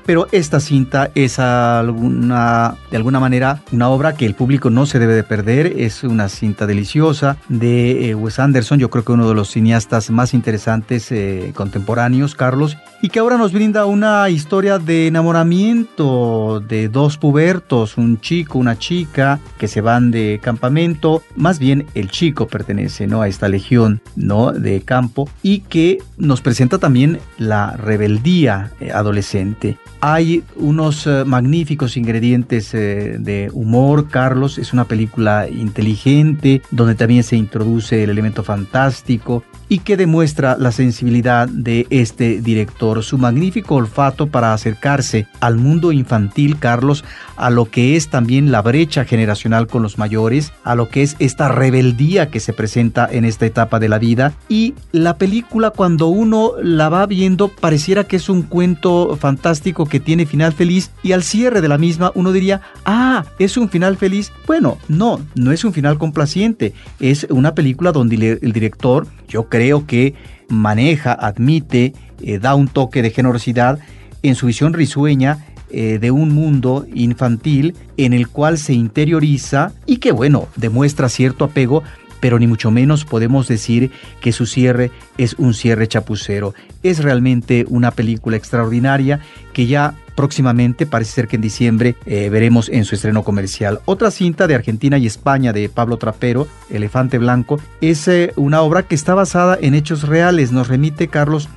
pero 0.07 0.27
esta 0.31 0.61
cinta 0.61 1.11
es 1.15 1.37
alguna, 1.37 2.75
de 2.89 2.95
alguna 2.95 3.19
manera 3.19 3.61
una 3.73 3.89
obra 3.89 4.15
que 4.15 4.25
el 4.25 4.35
público 4.35 4.69
no 4.69 4.85
se 4.85 4.99
debe 4.99 5.13
de 5.13 5.23
perder. 5.23 5.73
Es 5.77 6.05
una 6.05 6.29
cinta 6.29 6.65
deliciosa 6.65 7.35
de 7.49 8.09
eh, 8.09 8.15
Wes 8.15 8.39
Anderson, 8.39 8.79
yo 8.79 8.89
creo 8.89 9.03
que 9.03 9.11
uno 9.11 9.27
de 9.27 9.35
los 9.35 9.51
cineastas 9.51 10.09
más 10.09 10.33
interesantes 10.33 11.11
eh, 11.11 11.51
contemporáneos, 11.53 12.35
Carlos, 12.35 12.77
y 13.01 13.09
que 13.09 13.19
ahora 13.19 13.37
nos 13.37 13.51
brinda 13.51 13.85
una 13.85 14.29
historia 14.29 14.79
de 14.79 15.07
enamoramiento 15.07 16.61
de 16.61 16.87
dos 16.87 17.17
pubertos, 17.17 17.97
un 17.97 18.21
chico, 18.21 18.57
una 18.59 18.79
chica, 18.79 19.39
que 19.57 19.67
se 19.67 19.81
van 19.81 20.09
de 20.09 20.39
campamento. 20.41 21.21
Más 21.35 21.59
bien 21.59 21.85
el 21.95 22.09
chico 22.09 22.47
pertenece 22.47 23.07
¿no? 23.07 23.21
a 23.21 23.27
esta 23.27 23.49
legión 23.49 24.01
¿no? 24.15 24.53
de 24.53 24.81
campo 24.81 25.29
y 25.43 25.59
que 25.59 25.97
nos 26.17 26.39
presenta 26.39 26.77
también 26.77 27.19
la 27.37 27.75
rebeldía 27.75 28.71
eh, 28.79 28.91
adolescente. 28.93 29.77
Hay 29.99 30.43
unos 30.55 31.07
eh, 31.07 31.23
magníficos 31.25 31.97
ingredientes 31.97 32.73
eh, 32.73 33.17
de 33.19 33.49
humor, 33.51 34.09
Carlos. 34.09 34.59
Es 34.59 34.71
una 34.71 34.85
película 34.85 35.49
inteligente, 35.49 36.61
donde 36.69 36.93
también 36.93 37.23
se 37.23 37.35
introduce 37.35 38.03
el 38.03 38.11
elemento 38.11 38.43
fantástico 38.43 39.43
y 39.69 39.79
que 39.79 39.97
demuestra 39.97 40.55
la 40.57 40.71
sensibilidad 40.71 41.47
de 41.47 41.87
este 41.89 42.41
director, 42.41 43.03
su 43.03 43.17
magnífico 43.17 43.75
olfato 43.75 44.27
para 44.27 44.53
acercarse 44.53 45.27
al 45.39 45.57
mundo 45.57 45.91
infantil, 45.91 46.57
Carlos, 46.57 47.03
a 47.35 47.49
lo 47.49 47.65
que 47.65 47.95
es 47.95 48.09
también 48.09 48.51
la 48.51 48.61
brecha 48.61 49.03
generacional 49.03 49.67
con 49.67 49.83
los 49.83 49.97
mayores, 49.97 50.53
a 50.63 50.75
lo 50.75 50.89
que 50.89 51.03
es 51.03 51.15
esta 51.19 51.49
rebeldía 51.49 52.29
que 52.29 52.39
se 52.39 52.53
presenta 52.53 53.07
en 53.11 53.25
esta 53.25 53.45
etapa 53.45 53.79
de 53.79 53.89
la 53.89 53.99
vida. 53.99 54.33
Y 54.47 54.73
la 54.91 55.17
película, 55.17 55.71
cuando 55.71 56.07
uno 56.07 56.53
la 56.61 56.89
va 56.89 57.05
viendo, 57.05 57.49
pareciera 57.49 58.05
que 58.05 58.15
es 58.15 58.29
un 58.29 58.43
cuento 58.43 59.17
fantástico 59.19 59.85
que 59.85 59.99
tiene 59.99 60.25
final 60.25 60.53
feliz 60.53 60.91
y 61.03 61.11
al 61.11 61.23
cierre 61.23 61.61
de 61.61 61.67
la 61.67 61.77
misma 61.77 62.11
uno 62.15 62.31
diría, 62.31 62.61
ah, 62.85 63.25
es 63.37 63.57
un 63.57 63.69
final 63.69 63.97
feliz. 63.97 64.31
Bueno, 64.45 64.77
no, 64.87 65.19
no 65.35 65.51
es 65.51 65.65
un 65.65 65.73
final 65.73 65.97
complaciente, 65.97 66.73
es 66.99 67.27
una 67.29 67.53
película 67.53 67.91
donde 67.91 68.39
el 68.41 68.53
director, 68.53 69.07
yo 69.27 69.49
creo 69.49 69.56
que 69.85 70.15
maneja, 70.49 71.13
admite, 71.13 71.93
eh, 72.21 72.39
da 72.39 72.55
un 72.55 72.67
toque 72.67 73.01
de 73.01 73.11
generosidad 73.11 73.79
en 74.23 74.35
su 74.35 74.47
visión 74.47 74.73
risueña 74.73 75.45
eh, 75.69 75.99
de 75.99 76.11
un 76.11 76.33
mundo 76.33 76.85
infantil 76.93 77.75
en 77.97 78.13
el 78.13 78.29
cual 78.29 78.57
se 78.57 78.73
interioriza 78.73 79.73
y 79.85 79.97
que 79.97 80.11
bueno, 80.11 80.47
demuestra 80.55 81.09
cierto 81.09 81.45
apego, 81.45 81.83
pero 82.19 82.39
ni 82.39 82.47
mucho 82.47 82.71
menos 82.71 83.03
podemos 83.03 83.47
decir 83.47 83.91
que 84.21 84.31
su 84.31 84.45
cierre 84.45 84.91
es 85.17 85.33
un 85.37 85.53
cierre 85.53 85.87
chapucero. 85.87 86.53
Es 86.83 87.03
realmente 87.03 87.65
una 87.67 87.91
película 87.91 88.37
extraordinaria 88.37 89.19
que 89.53 89.67
ya 89.67 89.93
próximamente, 90.17 90.87
parece 90.87 91.11
ser 91.11 91.27
que 91.27 91.35
en 91.35 91.43
diciembre, 91.43 91.95
eh, 92.07 92.29
veremos 92.29 92.69
en 92.69 92.85
su 92.85 92.95
estreno 92.95 93.23
comercial. 93.23 93.81
Otra 93.85 94.09
cinta 94.09 94.47
de 94.47 94.55
Argentina 94.55 94.97
y 94.97 95.05
España 95.05 95.53
de 95.53 95.69
Pablo 95.69 95.97
Trapero, 95.97 96.47
Elefante 96.71 97.19
Blanco, 97.19 97.61
es 97.81 98.07
eh, 98.07 98.33
una 98.35 98.61
obra 98.61 98.81
que 98.81 98.95
está 98.95 99.13
basada 99.13 99.59
en 99.61 99.75
hechos 99.75 100.07
reales. 100.07 100.51
Nos 100.51 100.69
remite, 100.69 101.07
Carlos, 101.07 101.49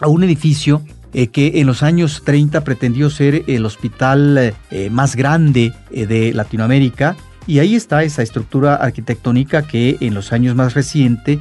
a 0.00 0.08
un 0.08 0.24
edificio 0.24 0.80
eh, 1.12 1.26
que 1.26 1.60
en 1.60 1.66
los 1.66 1.82
años 1.82 2.22
30 2.24 2.64
pretendió 2.64 3.10
ser 3.10 3.44
el 3.48 3.66
hospital 3.66 4.54
más 4.90 5.14
grande 5.14 5.74
de 5.90 6.32
Latinoamérica 6.32 7.16
y 7.46 7.58
ahí 7.58 7.74
está 7.74 8.02
esa 8.02 8.22
estructura 8.22 8.76
arquitectónica 8.76 9.62
que 9.62 9.98
en 10.00 10.14
los 10.14 10.32
años 10.32 10.56
más 10.56 10.74
recientes 10.74 11.38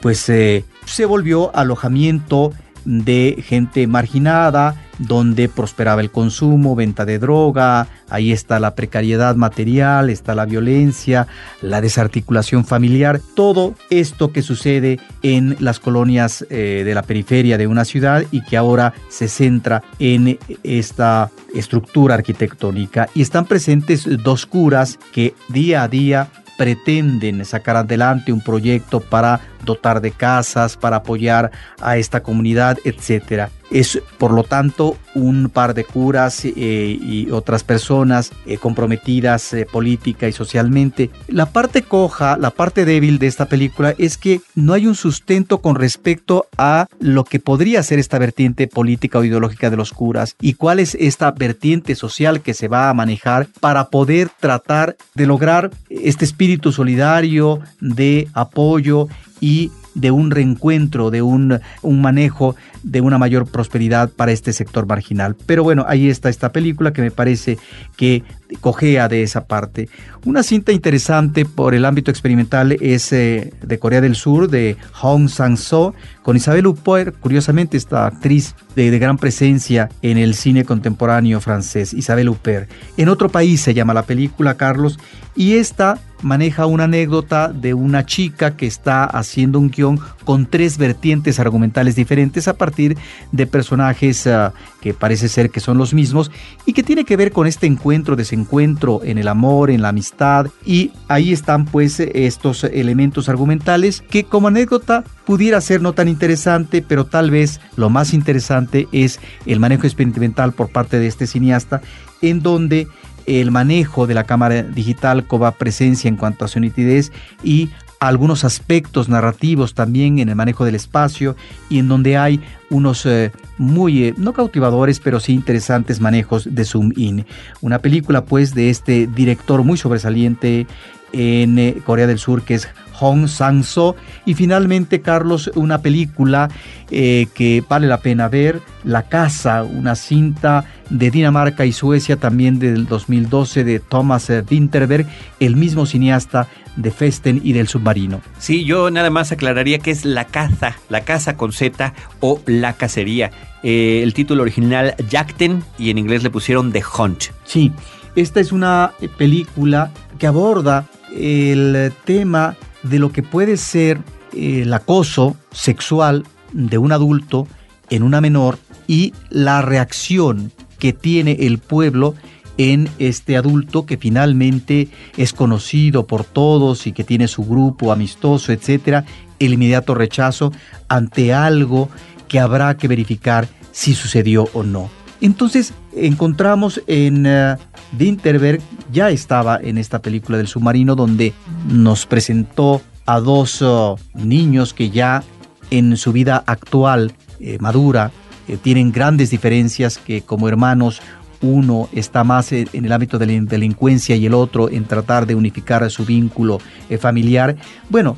pues 0.00 0.18
se 0.18 1.04
volvió 1.06 1.54
alojamiento 1.54 2.52
de 2.84 3.42
gente 3.46 3.86
marginada, 3.86 4.76
donde 4.98 5.48
prosperaba 5.48 6.02
el 6.02 6.10
consumo, 6.10 6.76
venta 6.76 7.04
de 7.06 7.18
droga, 7.18 7.88
ahí 8.10 8.32
está 8.32 8.60
la 8.60 8.74
precariedad 8.74 9.34
material, 9.34 10.10
está 10.10 10.34
la 10.34 10.44
violencia, 10.44 11.26
la 11.62 11.80
desarticulación 11.80 12.64
familiar, 12.64 13.20
todo 13.34 13.74
esto 13.88 14.30
que 14.30 14.42
sucede 14.42 15.00
en 15.22 15.56
las 15.58 15.80
colonias 15.80 16.46
eh, 16.50 16.82
de 16.84 16.94
la 16.94 17.02
periferia 17.02 17.56
de 17.56 17.66
una 17.66 17.84
ciudad 17.84 18.24
y 18.30 18.42
que 18.42 18.58
ahora 18.58 18.92
se 19.08 19.28
centra 19.28 19.82
en 19.98 20.38
esta 20.62 21.30
estructura 21.54 22.14
arquitectónica. 22.16 23.08
Y 23.14 23.22
están 23.22 23.46
presentes 23.46 24.06
dos 24.22 24.44
curas 24.44 24.98
que 25.12 25.34
día 25.48 25.82
a 25.82 25.88
día 25.88 26.28
pretenden 26.60 27.42
sacar 27.46 27.74
adelante 27.76 28.34
un 28.34 28.42
proyecto 28.42 29.00
para 29.00 29.40
dotar 29.64 30.02
de 30.02 30.10
casas, 30.10 30.76
para 30.76 30.96
apoyar 30.96 31.50
a 31.80 31.96
esta 31.96 32.22
comunidad, 32.22 32.76
etcétera. 32.84 33.48
Es, 33.70 34.00
por 34.18 34.32
lo 34.32 34.42
tanto, 34.42 34.96
un 35.14 35.50
par 35.52 35.74
de 35.74 35.84
curas 35.84 36.44
eh, 36.44 36.50
y 36.54 37.30
otras 37.30 37.64
personas 37.64 38.32
eh, 38.46 38.58
comprometidas 38.58 39.52
eh, 39.52 39.66
política 39.70 40.28
y 40.28 40.32
socialmente. 40.32 41.10
La 41.28 41.46
parte 41.46 41.82
coja, 41.82 42.36
la 42.36 42.50
parte 42.50 42.84
débil 42.84 43.18
de 43.18 43.26
esta 43.26 43.46
película 43.46 43.94
es 43.98 44.16
que 44.16 44.40
no 44.54 44.72
hay 44.72 44.86
un 44.86 44.94
sustento 44.94 45.58
con 45.58 45.76
respecto 45.76 46.46
a 46.58 46.86
lo 46.98 47.24
que 47.24 47.40
podría 47.40 47.82
ser 47.82 47.98
esta 47.98 48.18
vertiente 48.18 48.66
política 48.66 49.18
o 49.18 49.24
ideológica 49.24 49.70
de 49.70 49.76
los 49.76 49.92
curas 49.92 50.36
y 50.40 50.54
cuál 50.54 50.80
es 50.80 50.96
esta 50.98 51.30
vertiente 51.30 51.94
social 51.94 52.40
que 52.40 52.54
se 52.54 52.68
va 52.68 52.88
a 52.88 52.94
manejar 52.94 53.48
para 53.60 53.88
poder 53.88 54.30
tratar 54.40 54.96
de 55.14 55.26
lograr 55.26 55.70
este 55.88 56.24
espíritu 56.24 56.72
solidario 56.72 57.60
de 57.80 58.28
apoyo 58.34 59.08
y 59.40 59.70
de 59.94 60.10
un 60.10 60.30
reencuentro, 60.30 61.10
de 61.10 61.22
un, 61.22 61.60
un, 61.82 62.00
manejo 62.00 62.56
de 62.82 63.00
una 63.00 63.18
mayor 63.18 63.46
prosperidad 63.46 64.10
para 64.10 64.32
este 64.32 64.52
sector 64.52 64.86
marginal. 64.86 65.36
Pero 65.46 65.62
bueno, 65.62 65.84
ahí 65.88 66.08
está 66.08 66.28
esta 66.28 66.52
película 66.52 66.92
que 66.92 67.02
me 67.02 67.10
parece 67.10 67.58
que 67.96 68.22
cojea 68.58 69.08
de 69.08 69.22
esa 69.22 69.44
parte. 69.44 69.88
Una 70.24 70.42
cinta 70.42 70.72
interesante 70.72 71.44
por 71.44 71.74
el 71.74 71.84
ámbito 71.84 72.10
experimental 72.10 72.72
es 72.80 73.12
eh, 73.12 73.52
de 73.62 73.78
Corea 73.78 74.00
del 74.00 74.16
Sur, 74.16 74.48
de 74.48 74.76
Hong 74.92 75.28
Sang-soo, 75.28 75.94
con 76.22 76.36
Isabelle 76.36 76.68
Huppert, 76.68 77.18
curiosamente 77.18 77.76
esta 77.76 78.06
actriz 78.06 78.54
de, 78.74 78.90
de, 78.90 78.98
gran 78.98 79.16
presencia 79.16 79.88
en 80.02 80.18
el 80.18 80.34
cine 80.34 80.64
contemporáneo 80.64 81.40
francés, 81.40 81.94
Isabelle 81.94 82.30
Huppert. 82.30 82.70
En 82.96 83.08
otro 83.08 83.28
país 83.28 83.60
se 83.60 83.74
llama 83.74 83.94
la 83.94 84.04
película, 84.04 84.56
Carlos, 84.56 84.98
y 85.34 85.54
esta 85.54 85.98
maneja 86.22 86.66
una 86.66 86.84
anécdota 86.84 87.48
de 87.48 87.74
una 87.74 88.04
chica 88.04 88.56
que 88.56 88.66
está 88.66 89.04
haciendo 89.04 89.58
un 89.58 89.70
guion 89.70 89.98
con 90.24 90.46
tres 90.46 90.78
vertientes 90.78 91.40
argumentales 91.40 91.96
diferentes 91.96 92.48
a 92.48 92.54
partir 92.54 92.96
de 93.32 93.46
personajes 93.46 94.26
uh, 94.26 94.52
que 94.80 94.94
parece 94.94 95.28
ser 95.28 95.50
que 95.50 95.60
son 95.60 95.78
los 95.78 95.94
mismos 95.94 96.30
y 96.66 96.72
que 96.72 96.82
tiene 96.82 97.04
que 97.04 97.16
ver 97.16 97.32
con 97.32 97.46
este 97.46 97.66
encuentro, 97.66 98.16
desencuentro 98.40 99.00
en 99.04 99.18
el 99.18 99.28
amor, 99.28 99.70
en 99.70 99.82
la 99.82 99.90
amistad 99.90 100.46
y 100.64 100.92
ahí 101.08 101.32
están 101.32 101.66
pues 101.66 102.00
estos 102.00 102.64
elementos 102.64 103.28
argumentales 103.28 104.02
que 104.02 104.24
como 104.24 104.48
anécdota 104.48 105.04
pudiera 105.26 105.60
ser 105.60 105.82
no 105.82 105.92
tan 105.92 106.08
interesante, 106.08 106.82
pero 106.86 107.04
tal 107.04 107.30
vez 107.30 107.60
lo 107.76 107.90
más 107.90 108.14
interesante 108.14 108.88
es 108.92 109.20
el 109.46 109.60
manejo 109.60 109.86
experimental 109.86 110.52
por 110.52 110.70
parte 110.70 110.98
de 110.98 111.06
este 111.06 111.26
cineasta 111.26 111.82
en 112.22 112.42
donde 112.42 112.88
el 113.26 113.50
manejo 113.50 114.06
de 114.06 114.14
la 114.14 114.24
cámara 114.24 114.62
digital 114.62 115.26
cobra 115.26 115.52
presencia 115.52 116.08
en 116.08 116.16
cuanto 116.16 116.44
a 116.44 116.48
su 116.48 116.60
nitidez 116.60 117.12
y 117.42 117.68
algunos 118.00 118.44
aspectos 118.44 119.10
narrativos 119.10 119.74
también 119.74 120.18
en 120.18 120.30
el 120.30 120.34
manejo 120.34 120.64
del 120.64 120.74
espacio 120.74 121.36
y 121.68 121.78
en 121.78 121.88
donde 121.88 122.16
hay 122.16 122.40
unos 122.70 123.04
eh, 123.04 123.30
muy, 123.58 124.04
eh, 124.04 124.14
no 124.16 124.32
cautivadores, 124.32 125.00
pero 125.00 125.20
sí 125.20 125.34
interesantes 125.34 126.00
manejos 126.00 126.48
de 126.50 126.64
zoom 126.64 126.92
in. 126.96 127.26
Una 127.60 127.78
película 127.78 128.24
pues 128.24 128.54
de 128.54 128.70
este 128.70 129.06
director 129.06 129.62
muy 129.62 129.76
sobresaliente 129.76 130.66
en 131.12 131.58
eh, 131.58 131.76
Corea 131.84 132.06
del 132.06 132.18
Sur 132.18 132.42
que 132.42 132.54
es 132.54 132.68
Hong 132.94 133.28
Sang-so. 133.28 133.96
Y 134.24 134.32
finalmente, 134.32 135.02
Carlos, 135.02 135.50
una 135.54 135.82
película 135.82 136.48
que 136.88 137.62
vale 137.68 137.86
la 137.86 138.00
pena 138.00 138.28
ver, 138.28 138.60
La 138.82 139.04
Casa, 139.04 139.62
una 139.62 139.94
cinta 139.94 140.64
de 140.90 141.10
Dinamarca 141.10 141.64
y 141.64 141.72
Suecia 141.72 142.16
también 142.16 142.58
del 142.58 142.86
2012 142.86 143.64
de 143.64 143.80
Thomas 143.80 144.30
Winterberg, 144.50 145.06
el 145.38 145.56
mismo 145.56 145.86
cineasta 145.86 146.48
de 146.76 146.90
Festen 146.90 147.40
y 147.42 147.52
del 147.52 147.68
submarino. 147.68 148.20
Sí, 148.38 148.64
yo 148.64 148.90
nada 148.90 149.10
más 149.10 149.32
aclararía 149.32 149.78
que 149.78 149.90
es 149.90 150.04
La 150.04 150.26
Caza, 150.26 150.76
La 150.88 151.02
Caza 151.02 151.36
con 151.36 151.52
Z 151.52 151.94
o 152.20 152.40
La 152.46 152.74
Cacería. 152.74 153.30
Eh, 153.62 154.00
el 154.02 154.14
título 154.14 154.42
original 154.42 154.94
Jacten 155.10 155.62
y 155.78 155.90
en 155.90 155.98
inglés 155.98 156.22
le 156.22 156.30
pusieron 156.30 156.72
The 156.72 156.82
Hunt. 156.98 157.24
Sí, 157.44 157.72
esta 158.16 158.40
es 158.40 158.52
una 158.52 158.92
película 159.16 159.90
que 160.18 160.26
aborda 160.26 160.86
el 161.14 161.92
tema 162.04 162.56
de 162.82 162.98
lo 162.98 163.12
que 163.12 163.22
puede 163.22 163.56
ser 163.56 163.98
eh, 164.32 164.62
el 164.62 164.72
acoso 164.72 165.36
sexual 165.52 166.24
de 166.52 166.78
un 166.78 166.92
adulto 166.92 167.46
en 167.90 168.02
una 168.02 168.20
menor 168.20 168.58
y 168.86 169.12
la 169.28 169.62
reacción 169.62 170.52
que 170.80 170.92
tiene 170.92 171.36
el 171.40 171.58
pueblo 171.58 172.16
en 172.58 172.90
este 172.98 173.36
adulto 173.36 173.86
que 173.86 173.96
finalmente 173.96 174.88
es 175.16 175.32
conocido 175.32 176.06
por 176.06 176.24
todos 176.24 176.86
y 176.86 176.92
que 176.92 177.04
tiene 177.04 177.28
su 177.28 177.44
grupo 177.44 177.92
amistoso, 177.92 178.52
etcétera, 178.52 179.04
el 179.38 179.54
inmediato 179.54 179.94
rechazo 179.94 180.52
ante 180.88 181.32
algo 181.32 181.88
que 182.28 182.40
habrá 182.40 182.76
que 182.76 182.88
verificar 182.88 183.48
si 183.72 183.94
sucedió 183.94 184.48
o 184.52 184.62
no. 184.62 184.90
Entonces 185.20 185.72
encontramos 185.94 186.82
en 186.86 187.26
uh, 187.26 187.56
Winterberg, 187.98 188.60
ya 188.92 189.10
estaba 189.10 189.58
en 189.62 189.78
esta 189.78 190.00
película 190.00 190.38
del 190.38 190.48
submarino 190.48 190.96
donde 190.96 191.32
nos 191.68 192.06
presentó 192.06 192.82
a 193.06 193.20
dos 193.20 193.62
uh, 193.62 193.96
niños 194.14 194.74
que 194.74 194.90
ya 194.90 195.22
en 195.70 195.96
su 195.96 196.12
vida 196.12 196.42
actual 196.46 197.12
eh, 197.38 197.58
madura 197.60 198.10
eh, 198.50 198.58
tienen 198.60 198.90
grandes 198.90 199.30
diferencias 199.30 199.96
que 199.98 200.22
como 200.22 200.48
hermanos 200.48 201.00
uno 201.40 201.88
está 201.92 202.24
más 202.24 202.50
en 202.52 202.84
el 202.84 202.92
ámbito 202.92 203.16
de 203.16 203.26
la 203.26 203.32
delincuencia 203.46 204.16
y 204.16 204.26
el 204.26 204.34
otro 204.34 204.68
en 204.68 204.84
tratar 204.84 205.24
de 205.24 205.36
unificar 205.36 205.88
su 205.88 206.04
vínculo 206.04 206.58
eh, 206.88 206.98
familiar. 206.98 207.56
Bueno, 207.88 208.16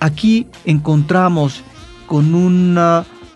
aquí 0.00 0.46
encontramos 0.64 1.62
con 2.06 2.34
un 2.34 2.78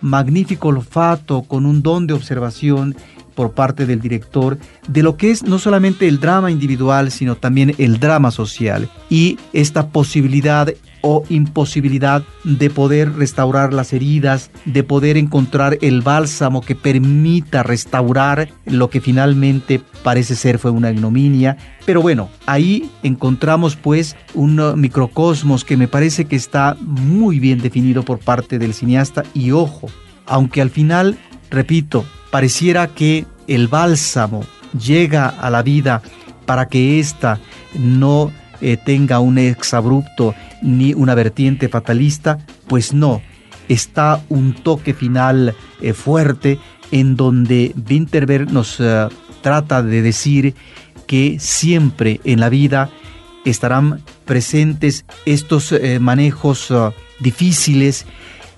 magnífico 0.00 0.68
olfato, 0.68 1.42
con 1.42 1.66
un 1.66 1.82
don 1.82 2.06
de 2.06 2.14
observación 2.14 2.96
por 3.34 3.52
parte 3.52 3.86
del 3.86 4.00
director 4.00 4.58
de 4.88 5.02
lo 5.02 5.16
que 5.16 5.30
es 5.30 5.42
no 5.42 5.58
solamente 5.58 6.08
el 6.08 6.20
drama 6.20 6.50
individual, 6.50 7.10
sino 7.10 7.36
también 7.36 7.74
el 7.78 8.00
drama 8.00 8.30
social 8.30 8.88
y 9.08 9.38
esta 9.52 9.88
posibilidad 9.88 10.68
o 11.02 11.24
imposibilidad 11.28 12.22
de 12.44 12.70
poder 12.70 13.14
restaurar 13.14 13.72
las 13.72 13.92
heridas, 13.92 14.50
de 14.64 14.82
poder 14.82 15.16
encontrar 15.16 15.78
el 15.80 16.02
bálsamo 16.02 16.60
que 16.60 16.74
permita 16.74 17.62
restaurar 17.62 18.48
lo 18.66 18.90
que 18.90 19.00
finalmente 19.00 19.80
parece 20.02 20.34
ser 20.34 20.58
fue 20.58 20.70
una 20.70 20.90
ignominia. 20.90 21.56
Pero 21.86 22.02
bueno, 22.02 22.28
ahí 22.46 22.90
encontramos 23.02 23.76
pues 23.76 24.16
un 24.34 24.60
microcosmos 24.80 25.64
que 25.64 25.76
me 25.76 25.88
parece 25.88 26.26
que 26.26 26.36
está 26.36 26.76
muy 26.80 27.38
bien 27.38 27.60
definido 27.60 28.02
por 28.02 28.18
parte 28.18 28.58
del 28.58 28.74
cineasta 28.74 29.22
y 29.34 29.52
ojo, 29.52 29.88
aunque 30.26 30.60
al 30.60 30.70
final, 30.70 31.18
repito, 31.50 32.04
pareciera 32.30 32.88
que 32.88 33.26
el 33.46 33.68
bálsamo 33.68 34.44
llega 34.78 35.28
a 35.28 35.50
la 35.50 35.62
vida 35.62 36.02
para 36.46 36.68
que 36.68 37.00
ésta 37.00 37.40
no 37.74 38.32
eh, 38.60 38.76
tenga 38.76 39.20
un 39.20 39.38
exabrupto 39.38 40.34
ni 40.62 40.94
una 40.94 41.14
vertiente 41.14 41.68
fatalista, 41.68 42.38
pues 42.66 42.92
no, 42.92 43.22
está 43.68 44.22
un 44.28 44.54
toque 44.54 44.94
final 44.94 45.54
eh, 45.80 45.92
fuerte 45.92 46.58
en 46.92 47.16
donde 47.16 47.74
Winterberg 47.88 48.52
nos 48.52 48.80
uh, 48.80 49.08
trata 49.42 49.82
de 49.82 50.02
decir 50.02 50.54
que 51.06 51.38
siempre 51.38 52.20
en 52.24 52.40
la 52.40 52.48
vida 52.48 52.90
estarán 53.44 54.02
presentes 54.24 55.06
estos 55.24 55.74
manejos 56.00 56.72
difíciles 57.20 58.06